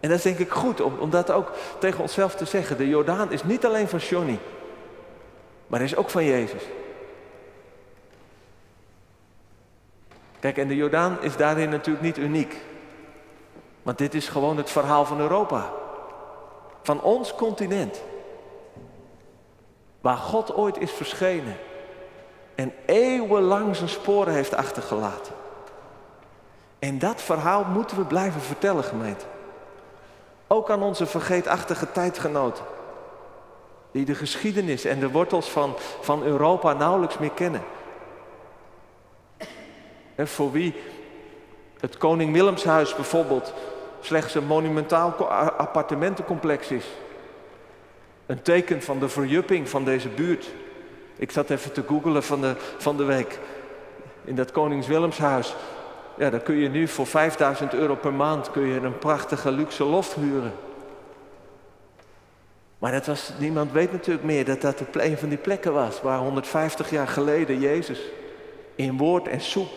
[0.00, 2.76] En dat is denk ik goed om, om dat ook tegen onszelf te zeggen.
[2.76, 4.38] De Jordaan is niet alleen van Johnny,
[5.66, 6.62] maar is ook van Jezus.
[10.40, 12.56] Kijk, en de Jordaan is daarin natuurlijk niet uniek.
[13.82, 15.72] Want dit is gewoon het verhaal van Europa.
[16.82, 18.02] Van ons continent.
[20.00, 21.56] Waar God ooit is verschenen.
[22.54, 25.34] En eeuwenlang zijn sporen heeft achtergelaten.
[26.78, 29.24] En dat verhaal moeten we blijven vertellen, gemeente.
[30.46, 32.64] Ook aan onze vergeetachtige tijdgenoten.
[33.90, 37.62] Die de geschiedenis en de wortels van, van Europa nauwelijks meer kennen.
[40.28, 40.74] Voor wie
[41.80, 43.54] het Koning Willemshuis bijvoorbeeld
[44.00, 45.10] slechts een monumentaal
[45.56, 46.84] appartementencomplex is.
[48.26, 50.50] Een teken van de verjupping van deze buurt.
[51.16, 53.38] Ik zat even te googelen van de, van de week.
[54.24, 55.54] In dat Konings Willemshuis
[56.20, 59.84] ja, dan kun je nu voor 5000 euro per maand kun je een prachtige luxe
[59.84, 60.52] loft huren.
[62.78, 66.18] Maar dat was, niemand weet natuurlijk meer dat dat een van die plekken was waar
[66.18, 68.00] 150 jaar geleden Jezus
[68.74, 69.70] in woord en soep,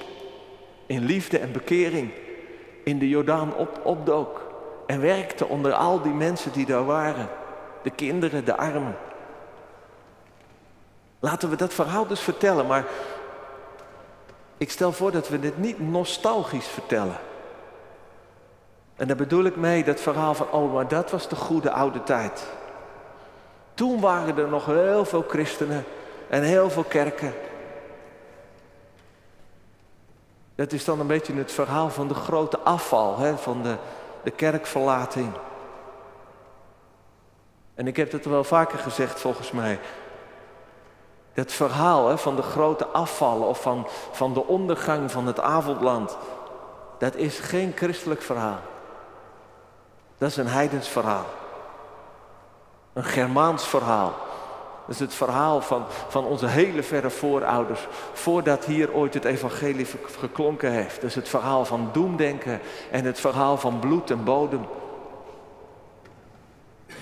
[0.94, 2.12] in liefde en bekering
[2.84, 4.42] in de Jordaan op, opdook
[4.86, 7.30] en werkte onder al die mensen die daar waren.
[7.84, 8.96] De kinderen, de armen.
[11.20, 12.86] Laten we dat verhaal dus vertellen, maar
[14.58, 17.18] ik stel voor dat we dit niet nostalgisch vertellen.
[18.96, 22.04] En daar bedoel ik mee dat verhaal van, oh, maar dat was de goede oude
[22.04, 22.48] tijd.
[23.74, 25.84] Toen waren er nog heel veel christenen
[26.30, 27.34] en heel veel kerken.
[30.64, 33.76] Dat is dan een beetje het verhaal van de grote afval, hè, van de,
[34.24, 35.32] de kerkverlating.
[37.76, 39.80] En ik heb het wel vaker gezegd volgens mij.
[41.34, 46.18] Dat verhaal hè, van de grote afvallen of van, van de ondergang van het avondland.
[46.98, 48.60] Dat is geen christelijk verhaal.
[50.18, 51.26] Dat is een heidens verhaal.
[52.94, 54.14] Een Germaans verhaal.
[54.86, 57.88] Dat is het verhaal van, van onze hele verre voorouders.
[58.14, 59.88] Voordat hier ooit het evangelie
[60.20, 60.96] geklonken heeft.
[60.96, 62.60] Dat is het verhaal van doemdenken
[62.92, 64.66] en het verhaal van bloed en bodem.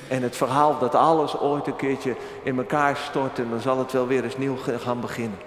[0.08, 3.92] En het verhaal dat alles ooit een keertje in elkaar stort en dan zal het
[3.92, 5.40] wel weer eens nieuw gaan beginnen.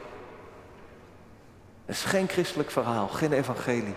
[1.85, 3.95] Het is geen christelijk verhaal, geen evangelie.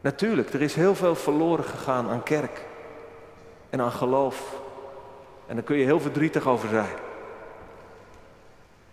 [0.00, 2.64] Natuurlijk, er is heel veel verloren gegaan aan kerk
[3.70, 4.60] en aan geloof.
[5.48, 6.96] En daar kun je heel verdrietig over zijn.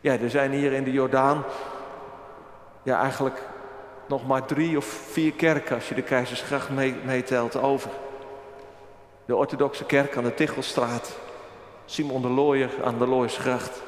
[0.01, 1.43] Ja, er zijn hier in de Jordaan
[2.83, 3.41] ja, eigenlijk
[4.07, 6.69] nog maar drie of vier kerken als je de Keizersgracht
[7.05, 7.89] meetelt over.
[9.25, 11.17] De orthodoxe kerk aan de Tichelstraat.
[11.85, 13.81] Simon de Looier aan de Looiersgracht.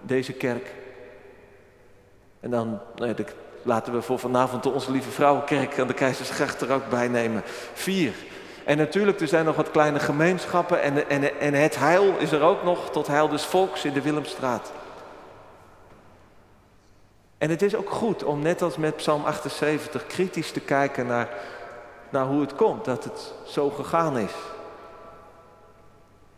[0.00, 0.74] Deze kerk.
[2.40, 2.80] En dan
[3.62, 7.42] laten we voor vanavond de Onze Lieve Vrouwenkerk aan de Keizersgracht er ook bij nemen.
[7.72, 8.12] Vier.
[8.64, 10.82] En natuurlijk, er zijn nog wat kleine gemeenschappen.
[10.82, 14.02] En, en, en het heil is er ook nog, tot heil des volks in de
[14.02, 14.72] Willemstraat.
[17.38, 21.28] En het is ook goed om net als met Psalm 78 kritisch te kijken naar,
[22.10, 24.34] naar hoe het komt dat het zo gegaan is.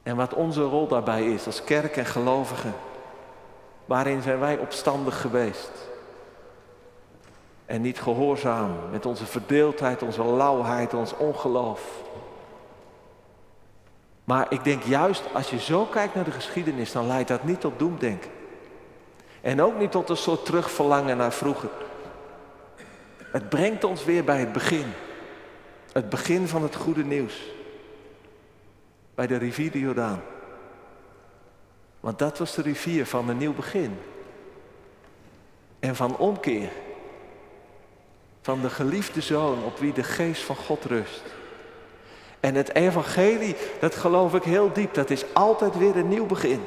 [0.03, 2.75] En wat onze rol daarbij is als kerk en gelovigen.
[3.85, 5.71] Waarin zijn wij opstandig geweest?
[7.67, 11.81] En niet gehoorzaam met onze verdeeldheid, onze lauwheid, ons ongeloof.
[14.25, 17.61] Maar ik denk juist als je zo kijkt naar de geschiedenis, dan leidt dat niet
[17.61, 18.31] tot doemdenken.
[19.41, 21.71] En ook niet tot een soort terugverlangen naar vroeger.
[23.19, 24.93] Het brengt ons weer bij het begin.
[25.93, 27.43] Het begin van het goede nieuws.
[29.15, 30.23] Bij de rivier de Jordaan.
[32.01, 33.99] Want dat was de rivier van een nieuw begin.
[35.79, 36.71] En van omkeer.
[38.41, 41.23] Van de geliefde zoon op wie de geest van God rust.
[42.43, 46.61] En het evangelie, dat geloof ik heel diep, dat is altijd weer een nieuw begin.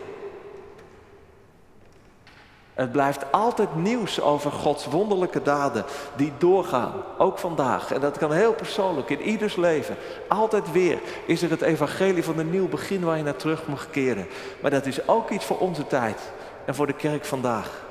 [2.74, 7.92] Het blijft altijd nieuws over Gods wonderlijke daden die doorgaan, ook vandaag.
[7.92, 9.96] En dat kan heel persoonlijk, in ieders leven.
[10.28, 13.90] Altijd weer is er het evangelie van een nieuw begin waar je naar terug mag
[13.90, 14.28] keren.
[14.62, 16.22] Maar dat is ook iets voor onze tijd
[16.66, 17.84] en voor de kerk vandaag.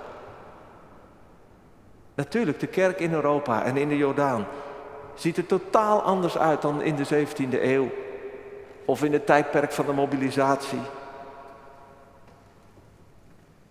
[2.14, 4.47] Natuurlijk, de kerk in Europa en in de Jordaan
[5.15, 7.89] ziet er totaal anders uit dan in de 17e eeuw.
[8.85, 10.81] Of in het tijdperk van de mobilisatie.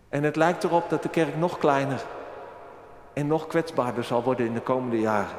[0.09, 2.05] En het lijkt erop dat de kerk nog kleiner
[3.13, 5.37] en nog kwetsbaarder zal worden in de komende jaren.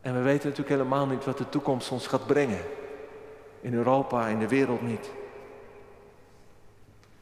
[0.00, 2.60] En we weten natuurlijk helemaal niet wat de toekomst ons gaat brengen.
[3.60, 5.10] In Europa, in de wereld niet.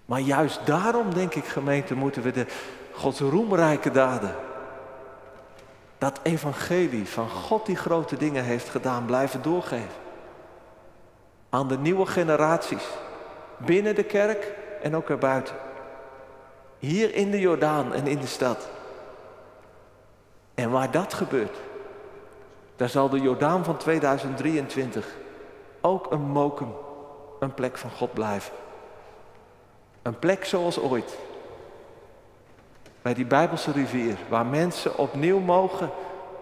[0.05, 2.47] Maar juist daarom, denk ik, gemeente, moeten we de
[2.93, 4.35] Gods roemrijke daden
[5.99, 10.05] dat evangelie van God die grote dingen heeft gedaan blijven doorgeven.
[11.51, 12.88] Aan de nieuwe generaties.
[13.57, 15.55] Binnen de kerk en ook erbuiten.
[16.78, 18.68] Hier in de Jordaan en in de stad.
[20.55, 21.57] En waar dat gebeurt,
[22.76, 25.07] daar zal de Jordaan van 2023
[25.80, 26.74] ook een mokum,
[27.40, 28.53] een plek van God blijven.
[30.03, 31.16] Een plek zoals ooit
[33.07, 35.90] bij die Bijbelse rivier, waar mensen opnieuw mogen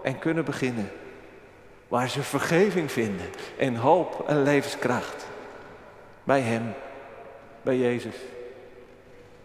[0.03, 0.91] en kunnen beginnen.
[1.87, 3.25] Waar ze vergeving vinden
[3.57, 5.25] en hoop en levenskracht.
[6.23, 6.73] Bij Hem,
[7.61, 8.15] bij Jezus,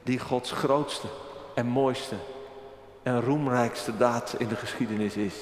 [0.02, 1.06] die Gods grootste
[1.54, 2.16] en mooiste
[3.02, 5.34] en roemrijkste daad in de geschiedenis is.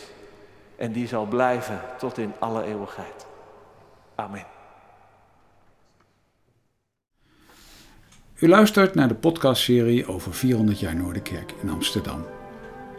[0.77, 3.27] En die zal blijven tot in alle eeuwigheid.
[4.15, 4.58] Amen.
[8.41, 12.25] U luistert naar de podcastserie over 400 jaar Noorderkerk in Amsterdam.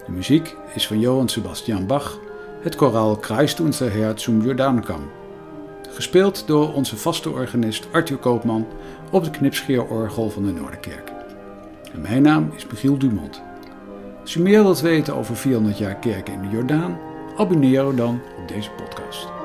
[0.06, 2.20] De muziek is van Johann Sebastian Bach,
[2.62, 4.42] het koraal Kreist unser Herr zum
[5.90, 8.68] gespeeld door onze vaste organist Arthur Koopman
[9.12, 11.12] op de knipscheerorgel van de Noorderkerk.
[11.94, 13.42] En mijn naam is Michiel Dumont.
[14.22, 17.00] Als u meer wilt weten over 400 jaar kerken in de Jordaan,
[17.38, 19.39] abonneer dan op deze podcast.